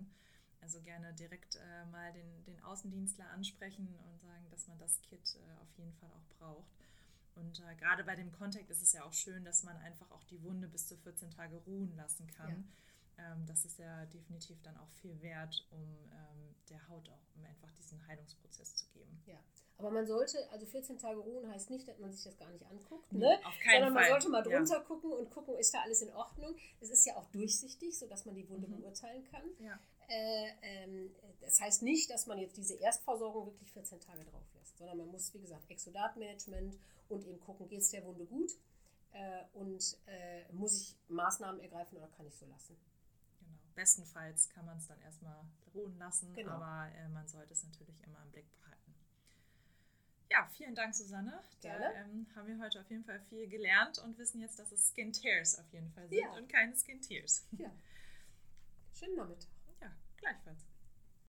Also 0.62 0.81
gerne 0.81 1.12
direkt 1.14 1.57
äh, 1.57 1.85
mal 1.87 2.12
den, 2.12 2.44
den 2.44 2.62
Außendienstler 2.62 3.29
ansprechen 3.31 3.87
und 4.07 4.20
sagen, 4.20 4.46
dass 4.51 4.66
man 4.68 4.79
das 4.79 5.01
Kit 5.03 5.37
äh, 5.37 5.61
auf 5.61 5.68
jeden 5.77 5.92
Fall 5.94 6.11
auch 6.11 6.38
braucht. 6.38 6.70
Und 7.35 7.61
äh, 7.61 7.75
gerade 7.77 8.05
bei 8.05 8.16
dem 8.16 8.33
Contact 8.33 8.70
ist 8.70 8.83
es 8.83 8.92
ja 8.92 9.05
auch 9.05 9.12
schön, 9.12 9.44
dass 9.44 9.62
man 9.62 9.77
einfach 9.79 10.11
auch 10.11 10.25
die 10.25 10.42
Wunde 10.42 10.68
bis 10.68 10.87
zu 10.87 10.96
14 10.96 11.31
Tage 11.31 11.57
ruhen 11.57 11.94
lassen 11.96 12.27
kann. 12.29 12.49
Ja 12.49 12.64
ähm, 13.20 13.46
das 13.46 13.64
ist 13.64 13.79
ja 13.79 14.07
definitiv 14.07 14.61
dann 14.62 14.77
auch 14.77 14.90
viel 15.01 15.20
wert, 15.23 15.66
um 15.70 15.81
ähm, 15.81 16.49
der 16.70 16.88
Haut 16.88 17.09
auch 17.09 17.37
um 17.37 17.44
einfach 17.44 17.70
diesen 17.72 18.06
Heilungsprozess 18.06 18.76
zu 18.76 18.87
geben. 18.88 19.22
Ja, 19.26 19.38
aber 19.80 19.90
man 19.90 20.06
sollte, 20.06 20.38
also 20.50 20.66
14 20.66 20.98
Tage 20.98 21.18
ruhen 21.18 21.50
heißt 21.50 21.70
nicht, 21.70 21.88
dass 21.88 21.98
man 21.98 22.12
sich 22.12 22.22
das 22.22 22.37
gar 22.37 22.50
nicht 22.50 22.64
anguckt, 22.66 23.12
ne? 23.12 23.38
Auf 23.44 23.54
keinen 23.64 23.85
Sondern 23.85 23.94
man 23.94 24.09
sollte 24.09 24.28
mal 24.28 24.42
drunter 24.42 24.76
ja. 24.76 24.80
gucken 24.80 25.12
und 25.12 25.30
gucken, 25.30 25.56
ist 25.56 25.72
da 25.72 25.80
alles 25.83 26.02
in 26.02 26.12
Ordnung. 26.12 26.54
Es 26.80 26.90
ist 26.90 27.06
ja 27.06 27.16
auch 27.16 27.26
durchsichtig, 27.30 27.98
sodass 27.98 28.26
man 28.26 28.35
die 28.35 28.48
Wunde 28.48 28.68
mhm. 28.68 28.83
beurteilen 28.83 29.24
kann. 29.24 29.42
Ja. 29.59 29.78
Äh, 30.09 30.50
ähm, 30.62 31.14
das 31.40 31.61
heißt 31.61 31.83
nicht, 31.83 32.11
dass 32.11 32.26
man 32.26 32.38
jetzt 32.38 32.56
diese 32.56 32.74
Erstversorgung 32.74 33.46
wirklich 33.46 33.72
14 33.72 34.00
Tage 34.00 34.24
drauf 34.24 34.44
lässt, 34.54 34.76
sondern 34.76 34.98
man 34.98 35.09
muss, 35.09 35.33
wie 35.33 35.40
gesagt, 35.40 35.70
Exodatmanagement 35.70 36.76
und 37.09 37.24
eben 37.24 37.40
gucken, 37.40 37.66
geht 37.68 37.80
es 37.80 37.90
der 37.90 38.04
Wunde 38.04 38.26
gut 38.26 38.52
äh, 39.12 39.44
und 39.54 39.98
äh, 40.06 40.52
muss 40.52 40.80
ich 40.80 40.96
Maßnahmen 41.09 41.61
ergreifen 41.61 41.96
oder 41.96 42.09
kann 42.09 42.26
ich 42.26 42.37
so 42.37 42.46
lassen. 42.46 42.76
Bestenfalls 43.74 44.48
kann 44.50 44.66
man 44.66 44.76
es 44.76 44.87
dann 44.88 45.00
erstmal 45.00 45.44
ruhen 45.74 45.98
lassen, 45.98 46.33
genau. 46.35 46.52
aber 46.52 46.90
äh, 46.94 47.09
man 47.09 47.26
sollte 47.26 47.52
es 47.52 47.64
natürlich 47.64 48.02
immer 48.02 48.22
im 48.22 48.30
Blick 48.30 48.50
behalten. 48.50 48.94
Ja, 50.30 50.48
vielen 50.52 50.74
Dank, 50.74 50.94
Susanne. 50.94 51.42
Gerne. 51.61 51.85
Da 51.85 51.92
ähm, 52.02 52.26
haben 52.35 52.46
wir 52.46 52.59
heute 52.59 52.80
auf 52.80 52.90
jeden 52.90 53.04
Fall 53.04 53.20
viel 53.28 53.48
gelernt 53.48 53.98
und 53.98 54.16
wissen 54.18 54.40
jetzt, 54.40 54.59
dass 54.59 54.70
es 54.70 54.92
Skin 54.92 55.12
Tears 55.12 55.59
auf 55.59 55.72
jeden 55.72 55.90
Fall 55.90 56.09
sind 56.09 56.18
ja. 56.18 56.30
und 56.33 56.48
keine 56.48 56.74
Skin 56.76 57.00
Tears. 57.00 57.46
Ja. 57.52 57.70
Schönen 58.98 59.16
Nachmittag. 59.16 59.50
Ja, 59.80 59.90
gleichfalls. 60.16 60.69